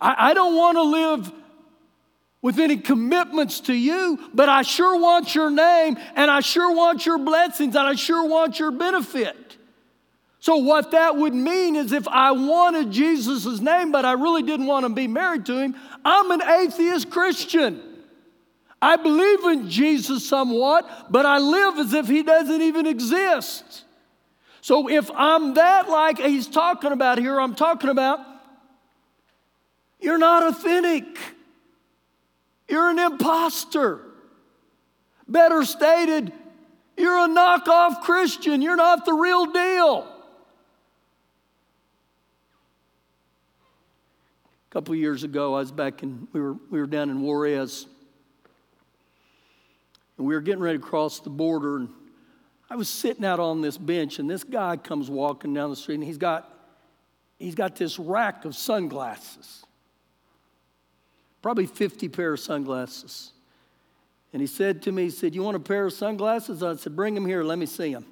I, 0.00 0.30
I 0.30 0.34
don't 0.34 0.56
want 0.56 0.76
to 0.76 0.82
live 0.82 1.32
with 2.42 2.58
any 2.58 2.76
commitments 2.76 3.60
to 3.60 3.72
you, 3.72 4.18
but 4.34 4.50
I 4.50 4.62
sure 4.62 5.00
want 5.00 5.34
your 5.34 5.50
name 5.50 5.96
and 6.14 6.30
I 6.30 6.40
sure 6.40 6.74
want 6.74 7.06
your 7.06 7.18
blessings 7.18 7.74
and 7.74 7.86
I 7.86 7.94
sure 7.94 8.28
want 8.28 8.58
your 8.58 8.70
benefit. 8.70 9.36
So, 10.40 10.56
what 10.56 10.90
that 10.90 11.16
would 11.16 11.32
mean 11.34 11.74
is 11.74 11.92
if 11.92 12.06
I 12.06 12.32
wanted 12.32 12.90
Jesus' 12.90 13.60
name, 13.60 13.92
but 13.92 14.04
I 14.04 14.12
really 14.12 14.42
didn't 14.42 14.66
want 14.66 14.84
to 14.84 14.90
be 14.90 15.08
married 15.08 15.46
to 15.46 15.56
him, 15.56 15.74
I'm 16.04 16.30
an 16.32 16.42
atheist 16.42 17.08
Christian. 17.08 17.93
I 18.84 18.96
believe 18.96 19.44
in 19.44 19.70
Jesus 19.70 20.28
somewhat, 20.28 21.10
but 21.10 21.24
I 21.24 21.38
live 21.38 21.78
as 21.78 21.94
if 21.94 22.06
he 22.06 22.22
doesn't 22.22 22.60
even 22.60 22.86
exist. 22.86 23.84
So 24.60 24.90
if 24.90 25.10
I'm 25.14 25.54
that 25.54 25.88
like 25.88 26.18
he's 26.18 26.46
talking 26.46 26.92
about 26.92 27.16
here, 27.16 27.40
I'm 27.40 27.54
talking 27.54 27.88
about 27.88 28.20
you're 29.98 30.18
not 30.18 30.42
authentic. 30.42 31.06
You're 32.68 32.90
an 32.90 32.98
impostor. 32.98 34.02
Better 35.26 35.64
stated, 35.64 36.30
you're 36.98 37.24
a 37.24 37.28
knockoff 37.28 38.02
Christian. 38.02 38.60
You're 38.60 38.76
not 38.76 39.06
the 39.06 39.14
real 39.14 39.46
deal. 39.46 40.06
A 44.68 44.70
couple 44.70 44.94
years 44.94 45.24
ago, 45.24 45.54
I 45.54 45.60
was 45.60 45.72
back 45.72 46.02
in, 46.02 46.28
we 46.34 46.40
were, 46.42 46.52
we 46.68 46.78
were 46.80 46.86
down 46.86 47.08
in 47.08 47.22
Juarez 47.22 47.86
and 50.16 50.26
we 50.26 50.34
were 50.34 50.40
getting 50.40 50.62
ready 50.62 50.78
to 50.78 50.84
cross 50.84 51.20
the 51.20 51.30
border. 51.30 51.78
And 51.78 51.88
I 52.70 52.76
was 52.76 52.88
sitting 52.88 53.24
out 53.24 53.40
on 53.40 53.60
this 53.60 53.76
bench, 53.76 54.18
and 54.18 54.30
this 54.30 54.44
guy 54.44 54.76
comes 54.76 55.10
walking 55.10 55.54
down 55.54 55.70
the 55.70 55.76
street, 55.76 55.96
and 55.96 56.04
he's 56.04 56.18
got, 56.18 56.50
he's 57.38 57.54
got 57.54 57.76
this 57.76 57.98
rack 57.98 58.44
of 58.44 58.54
sunglasses. 58.54 59.64
probably 61.42 61.66
50 61.66 62.08
pair 62.08 62.34
of 62.34 62.40
sunglasses. 62.40 63.32
And 64.32 64.40
he 64.40 64.46
said 64.46 64.82
to 64.82 64.92
me, 64.92 65.04
he 65.04 65.10
said, 65.10 65.34
You 65.34 65.42
want 65.42 65.56
a 65.56 65.60
pair 65.60 65.86
of 65.86 65.92
sunglasses? 65.92 66.62
I 66.62 66.74
said, 66.76 66.96
Bring 66.96 67.14
them 67.14 67.26
here, 67.26 67.44
let 67.44 67.58
me 67.58 67.66
see 67.66 67.92
them. 67.92 68.04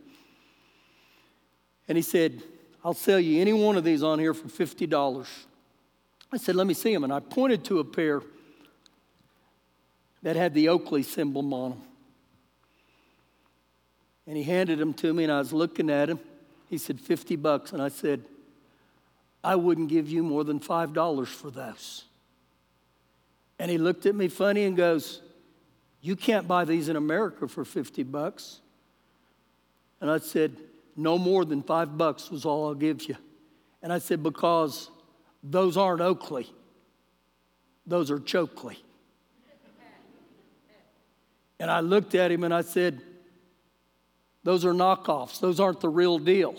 And 1.88 1.98
he 1.98 2.03
said, 2.03 2.42
I'll 2.84 2.94
sell 2.94 3.18
you 3.18 3.40
any 3.40 3.53
one 3.53 3.76
of 3.76 3.84
these 3.84 4.03
on 4.03 4.18
here 4.18 4.34
for 4.34 4.48
$50. 4.48 5.26
I 6.32 6.36
said, 6.36 6.55
Let 6.55 6.66
me 6.66 6.74
see 6.74 6.92
them. 6.92 7.05
And 7.05 7.12
I 7.12 7.20
pointed 7.20 7.64
to 7.64 7.80
a 7.80 7.84
pair 7.84 8.22
that 10.22 10.36
had 10.36 10.55
the 10.55 10.68
Oakley 10.68 11.03
symbol 11.03 11.53
on 11.55 11.70
them. 11.70 11.82
And 14.26 14.36
he 14.36 14.42
handed 14.42 14.78
them 14.78 14.94
to 14.94 15.12
me, 15.12 15.24
and 15.24 15.32
I 15.32 15.38
was 15.38 15.52
looking 15.52 15.90
at 15.90 16.08
him. 16.08 16.20
He 16.68 16.78
said, 16.78 17.00
50 17.00 17.36
bucks. 17.36 17.72
And 17.72 17.82
I 17.82 17.88
said, 17.88 18.24
I 19.44 19.56
wouldn't 19.56 19.88
give 19.88 20.08
you 20.08 20.22
more 20.22 20.44
than 20.44 20.60
$5 20.60 21.26
for 21.26 21.50
those. 21.50 22.04
And 23.58 23.70
he 23.70 23.78
looked 23.78 24.06
at 24.06 24.14
me 24.14 24.28
funny 24.28 24.64
and 24.64 24.76
goes, 24.76 25.20
You 26.00 26.16
can't 26.16 26.48
buy 26.48 26.64
these 26.64 26.88
in 26.88 26.96
America 26.96 27.46
for 27.48 27.64
50 27.64 28.02
bucks. 28.04 28.60
And 30.00 30.10
I 30.10 30.18
said, 30.18 30.56
No 30.96 31.18
more 31.18 31.44
than 31.44 31.62
five 31.62 31.96
bucks 31.96 32.30
was 32.30 32.44
all 32.44 32.66
I'll 32.66 32.74
give 32.74 33.08
you. 33.08 33.16
And 33.82 33.92
I 33.92 33.98
said, 33.98 34.22
Because 34.22 34.90
those 35.42 35.76
aren't 35.76 36.00
Oakley, 36.00 36.48
those 37.86 38.10
are 38.10 38.18
Chokley. 38.18 38.76
And 41.60 41.70
I 41.70 41.78
looked 41.78 42.16
at 42.16 42.32
him 42.32 42.42
and 42.42 42.52
I 42.52 42.62
said, 42.62 43.00
Those 44.45 44.64
are 44.64 44.72
knockoffs. 44.72 45.40
Those 45.40 45.61
aren't 45.61 45.80
the 45.80 45.88
real 45.88 46.18
deal. 46.18 46.55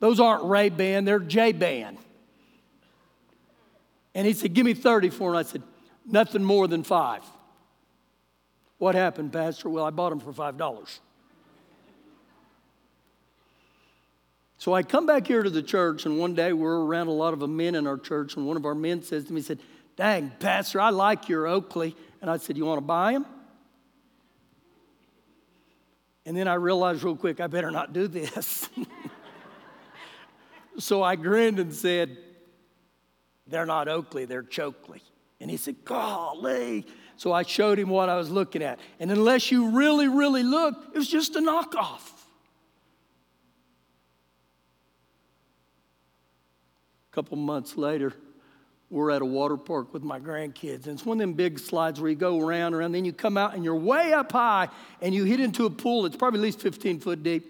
Those 0.00 0.20
aren't 0.20 0.44
Ray 0.44 0.68
Ban, 0.68 1.04
they're 1.04 1.18
J 1.18 1.52
Ban. 1.52 1.96
And 4.14 4.26
he 4.26 4.32
said, 4.32 4.54
Give 4.54 4.66
me 4.66 4.74
30 4.74 5.10
for 5.10 5.30
them. 5.30 5.38
I 5.38 5.42
said, 5.42 5.62
Nothing 6.06 6.44
more 6.44 6.68
than 6.68 6.82
five. 6.82 7.22
What 8.78 8.94
happened, 8.94 9.32
Pastor? 9.32 9.68
Well, 9.70 9.84
I 9.84 9.90
bought 9.90 10.10
them 10.10 10.20
for 10.20 10.32
$5. 10.32 10.98
So 14.58 14.74
I 14.74 14.82
come 14.82 15.06
back 15.06 15.26
here 15.26 15.42
to 15.42 15.50
the 15.50 15.62
church, 15.62 16.06
and 16.06 16.18
one 16.18 16.34
day 16.34 16.52
we're 16.52 16.84
around 16.84 17.08
a 17.08 17.12
lot 17.12 17.32
of 17.32 17.48
men 17.48 17.74
in 17.74 17.86
our 17.86 17.98
church, 17.98 18.36
and 18.36 18.46
one 18.46 18.56
of 18.56 18.64
our 18.64 18.74
men 18.74 19.02
says 19.02 19.26
to 19.26 19.32
me, 19.32 19.40
he 19.40 19.46
said, 19.46 19.58
Dang, 19.96 20.32
Pastor, 20.40 20.80
I 20.80 20.90
like 20.90 21.28
your 21.28 21.46
Oakley. 21.46 21.94
And 22.20 22.30
I 22.30 22.38
said, 22.38 22.56
You 22.56 22.64
want 22.64 22.78
to 22.78 22.84
buy 22.84 23.12
them? 23.12 23.26
And 26.26 26.36
then 26.36 26.48
I 26.48 26.54
realized 26.54 27.02
real 27.02 27.16
quick, 27.16 27.40
I 27.40 27.46
better 27.46 27.70
not 27.70 27.92
do 27.92 28.08
this. 28.08 28.68
so 30.78 31.02
I 31.02 31.16
grinned 31.16 31.58
and 31.58 31.74
said, 31.74 32.16
They're 33.46 33.66
not 33.66 33.88
Oakley, 33.88 34.24
they're 34.24 34.42
Chokley. 34.42 35.00
And 35.40 35.50
he 35.50 35.56
said, 35.56 35.84
Golly. 35.84 36.86
So 37.16 37.32
I 37.32 37.42
showed 37.42 37.78
him 37.78 37.90
what 37.90 38.08
I 38.08 38.16
was 38.16 38.30
looking 38.30 38.62
at. 38.62 38.80
And 38.98 39.10
unless 39.10 39.50
you 39.50 39.70
really, 39.70 40.08
really 40.08 40.42
look, 40.42 40.74
it 40.92 40.98
was 40.98 41.08
just 41.08 41.36
a 41.36 41.40
knockoff. 41.40 42.10
A 47.10 47.14
couple 47.14 47.36
months 47.36 47.76
later, 47.76 48.12
we're 48.94 49.10
at 49.10 49.22
a 49.22 49.26
water 49.26 49.56
park 49.56 49.92
with 49.92 50.04
my 50.04 50.20
grandkids. 50.20 50.86
And 50.86 50.94
it's 50.94 51.04
one 51.04 51.16
of 51.16 51.20
them 51.20 51.32
big 51.32 51.58
slides 51.58 52.00
where 52.00 52.08
you 52.08 52.14
go 52.16 52.38
around, 52.40 52.68
and 52.68 52.76
around, 52.76 52.92
then 52.92 53.04
you 53.04 53.12
come 53.12 53.36
out 53.36 53.54
and 53.54 53.64
you're 53.64 53.74
way 53.74 54.12
up 54.12 54.30
high 54.30 54.68
and 55.02 55.12
you 55.12 55.24
hit 55.24 55.40
into 55.40 55.66
a 55.66 55.70
pool 55.70 56.02
that's 56.02 56.14
probably 56.14 56.38
at 56.38 56.44
least 56.44 56.60
15 56.60 57.00
foot 57.00 57.24
deep. 57.24 57.44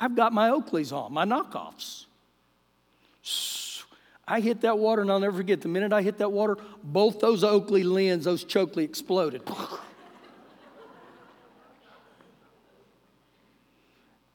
I've 0.00 0.16
got 0.16 0.32
my 0.32 0.50
Oakleys 0.50 0.92
on, 0.92 1.12
my 1.12 1.24
knockoffs. 1.24 2.06
I 4.26 4.40
hit 4.40 4.62
that 4.62 4.76
water, 4.76 5.02
and 5.02 5.10
I'll 5.12 5.20
never 5.20 5.36
forget 5.36 5.60
the 5.60 5.68
minute 5.68 5.92
I 5.92 6.02
hit 6.02 6.18
that 6.18 6.32
water, 6.32 6.56
both 6.82 7.20
those 7.20 7.44
Oakley 7.44 7.84
lens, 7.84 8.24
those 8.24 8.44
Chokley 8.44 8.82
exploded. 8.82 9.42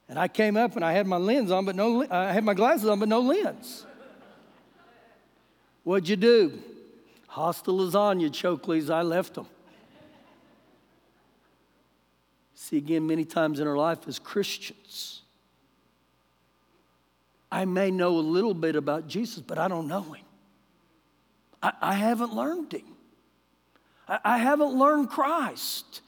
and 0.08 0.18
I 0.18 0.28
came 0.28 0.56
up 0.56 0.76
and 0.76 0.84
I 0.84 0.92
had 0.92 1.06
my 1.06 1.18
lens 1.18 1.50
on, 1.50 1.66
but 1.66 1.76
no, 1.76 2.06
I 2.10 2.32
had 2.32 2.44
my 2.44 2.54
glasses 2.54 2.88
on, 2.88 3.00
but 3.00 3.08
no 3.08 3.20
lens. 3.20 3.84
What'd 5.86 6.08
you 6.08 6.16
do? 6.16 6.52
Hasta 7.28 7.70
lasagna, 7.70 8.28
Chokleys, 8.28 8.90
I 8.90 9.02
left 9.02 9.34
them. 9.34 9.46
See, 12.56 12.76
again, 12.76 13.06
many 13.06 13.24
times 13.24 13.60
in 13.60 13.68
our 13.68 13.76
life 13.76 14.00
as 14.08 14.18
Christians, 14.18 15.22
I 17.52 17.66
may 17.66 17.92
know 17.92 18.18
a 18.18 18.18
little 18.18 18.52
bit 18.52 18.74
about 18.74 19.06
Jesus, 19.06 19.38
but 19.38 19.58
I 19.58 19.68
don't 19.68 19.86
know 19.86 20.02
him. 20.02 20.24
I, 21.62 21.72
I 21.80 21.92
haven't 21.92 22.34
learned 22.34 22.72
him. 22.72 22.96
I, 24.08 24.18
I 24.24 24.38
haven't 24.38 24.72
learned 24.72 25.08
Christ. 25.08 26.00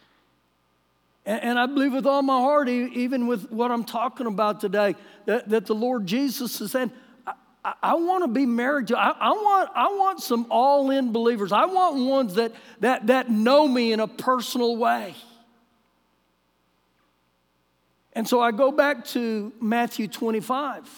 And, 1.25 1.41
and, 1.41 1.59
I 1.59 1.67
believe 1.67 1.93
with 1.93 2.05
all 2.05 2.23
my 2.23 2.41
heart, 2.41 2.69
even 2.69 3.29
with 3.29 3.49
what 3.53 3.71
I'm 3.71 3.85
talking 3.85 4.27
about 4.27 4.61
today, 4.61 4.97
that, 5.27 5.49
that 5.51 5.67
the 5.67 5.75
Lord 5.77 6.05
Jesus 6.05 6.61
is 6.61 6.73
saying, 6.73 6.91
I, 7.69 7.75
I 7.83 7.95
want 7.95 8.25
to 8.25 8.29
be 8.29 8.47
married 8.47 8.89
to, 8.89 8.99
I, 8.99 9.11
I, 9.11 9.31
want, 9.31 9.71
I 9.75 9.89
want 9.89 10.21
some 10.21 10.47
all 10.51 10.91
in 10.91 11.13
believers. 11.13 11.53
I 11.53 11.67
want 11.67 11.97
ones 11.97 12.35
that, 12.35 12.53
that, 12.81 13.09
that 13.09 13.31
know 13.31 13.67
me 13.67 13.93
in 13.93 14.01
a 14.01 14.09
personal 14.09 14.77
way. 14.77 15.15
And 18.15 18.27
so 18.27 18.41
I 18.41 18.53
go 18.53 18.73
back 18.73 19.05
to 19.07 19.53
Matthew 19.61 20.09
25. 20.09 20.89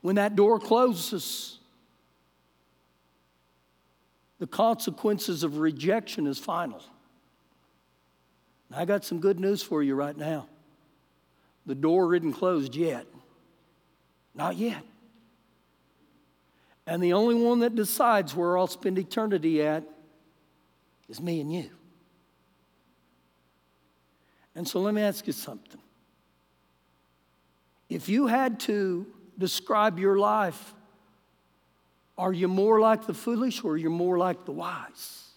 When 0.00 0.16
that 0.16 0.36
door 0.36 0.60
closes, 0.60 1.58
the 4.38 4.46
consequences 4.46 5.42
of 5.42 5.58
rejection 5.58 6.26
is 6.26 6.38
final. 6.38 6.82
I 8.74 8.84
got 8.84 9.04
some 9.04 9.20
good 9.20 9.40
news 9.40 9.62
for 9.62 9.82
you 9.82 9.94
right 9.94 10.16
now. 10.16 10.46
The 11.66 11.74
door 11.74 12.14
isn't 12.14 12.32
closed 12.32 12.74
yet. 12.74 13.06
Not 14.34 14.56
yet. 14.56 14.82
And 16.86 17.02
the 17.02 17.14
only 17.14 17.34
one 17.34 17.60
that 17.60 17.74
decides 17.74 18.34
where 18.34 18.58
I'll 18.58 18.66
spend 18.66 18.98
eternity 18.98 19.62
at 19.62 19.84
is 21.08 21.20
me 21.20 21.40
and 21.40 21.52
you. 21.52 21.70
And 24.54 24.68
so 24.68 24.80
let 24.80 24.94
me 24.94 25.02
ask 25.02 25.26
you 25.26 25.32
something. 25.32 25.80
If 27.88 28.08
you 28.08 28.26
had 28.26 28.60
to 28.60 29.06
describe 29.38 29.98
your 29.98 30.18
life, 30.18 30.74
are 32.16 32.32
you 32.32 32.48
more 32.48 32.80
like 32.80 33.06
the 33.06 33.14
foolish 33.14 33.64
or 33.64 33.72
are 33.72 33.76
you 33.76 33.90
more 33.90 34.18
like 34.18 34.44
the 34.44 34.52
wise? 34.52 35.28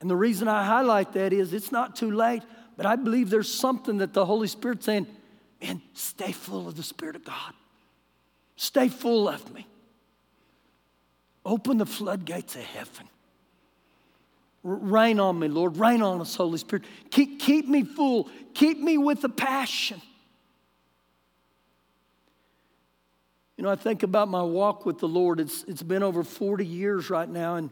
And 0.00 0.10
the 0.10 0.16
reason 0.16 0.48
I 0.48 0.64
highlight 0.64 1.12
that 1.12 1.32
is 1.32 1.52
it's 1.52 1.72
not 1.72 1.96
too 1.96 2.10
late, 2.10 2.42
but 2.76 2.86
I 2.86 2.96
believe 2.96 3.30
there's 3.30 3.52
something 3.52 3.98
that 3.98 4.12
the 4.12 4.26
Holy 4.26 4.48
Spirit's 4.48 4.84
saying, 4.84 5.06
Man, 5.60 5.80
stay 5.94 6.32
full 6.32 6.68
of 6.68 6.76
the 6.76 6.82
Spirit 6.82 7.16
of 7.16 7.24
God. 7.24 7.52
Stay 8.56 8.88
full 8.88 9.28
of 9.28 9.52
me. 9.52 9.66
Open 11.44 11.78
the 11.78 11.86
floodgates 11.86 12.56
of 12.56 12.62
heaven. 12.62 13.08
Rain 14.62 15.20
on 15.20 15.38
me, 15.38 15.46
Lord. 15.46 15.76
Rain 15.76 16.02
on 16.02 16.20
us, 16.20 16.34
Holy 16.34 16.58
Spirit. 16.58 16.84
Keep, 17.10 17.38
keep 17.38 17.68
me 17.68 17.84
full. 17.84 18.28
Keep 18.52 18.80
me 18.80 18.98
with 18.98 19.20
the 19.20 19.28
passion. 19.28 20.02
You 23.56 23.64
know, 23.64 23.70
I 23.70 23.76
think 23.76 24.02
about 24.02 24.28
my 24.28 24.42
walk 24.42 24.84
with 24.84 24.98
the 24.98 25.08
Lord. 25.08 25.38
It's, 25.40 25.62
it's 25.64 25.82
been 25.82 26.02
over 26.02 26.24
40 26.24 26.66
years 26.66 27.08
right 27.10 27.28
now, 27.28 27.54
and 27.54 27.70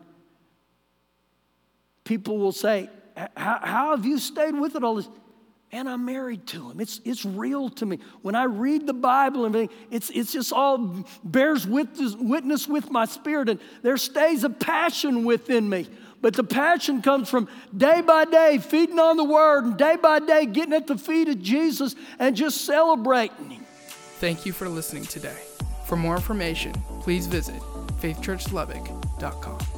people 2.04 2.38
will 2.38 2.52
say, 2.52 2.88
How 3.36 3.90
have 3.90 4.06
you 4.06 4.18
stayed 4.18 4.54
with 4.54 4.76
it 4.76 4.84
all 4.84 4.94
this? 4.94 5.08
And 5.74 5.88
I'm 5.88 6.04
married 6.04 6.46
to 6.48 6.70
him. 6.70 6.78
It's, 6.78 7.00
it's 7.04 7.24
real 7.24 7.68
to 7.70 7.84
me. 7.84 7.98
When 8.22 8.36
I 8.36 8.44
read 8.44 8.86
the 8.86 8.94
Bible 8.94 9.44
and 9.44 9.68
it's, 9.90 10.08
it's 10.10 10.32
just 10.32 10.52
all 10.52 11.04
bears 11.24 11.66
witness, 11.66 12.14
witness 12.14 12.68
with 12.68 12.92
my 12.92 13.06
spirit, 13.06 13.48
and 13.48 13.58
there 13.82 13.96
stays 13.96 14.44
a 14.44 14.50
passion 14.50 15.24
within 15.24 15.68
me. 15.68 15.88
But 16.20 16.34
the 16.34 16.44
passion 16.44 17.02
comes 17.02 17.28
from 17.28 17.48
day 17.76 18.02
by 18.02 18.24
day 18.24 18.58
feeding 18.58 19.00
on 19.00 19.16
the 19.16 19.24
Word, 19.24 19.64
and 19.64 19.76
day 19.76 19.96
by 19.96 20.20
day 20.20 20.46
getting 20.46 20.72
at 20.72 20.86
the 20.86 20.96
feet 20.96 21.28
of 21.28 21.42
Jesus 21.42 21.96
and 22.20 22.36
just 22.36 22.64
celebrating 22.64 23.50
Him. 23.50 23.64
Thank 24.20 24.46
you 24.46 24.52
for 24.52 24.68
listening 24.68 25.04
today. 25.04 25.36
For 25.86 25.96
more 25.96 26.14
information, 26.14 26.72
please 27.00 27.26
visit 27.26 27.60
faithchurchlubbock.com. 28.00 29.73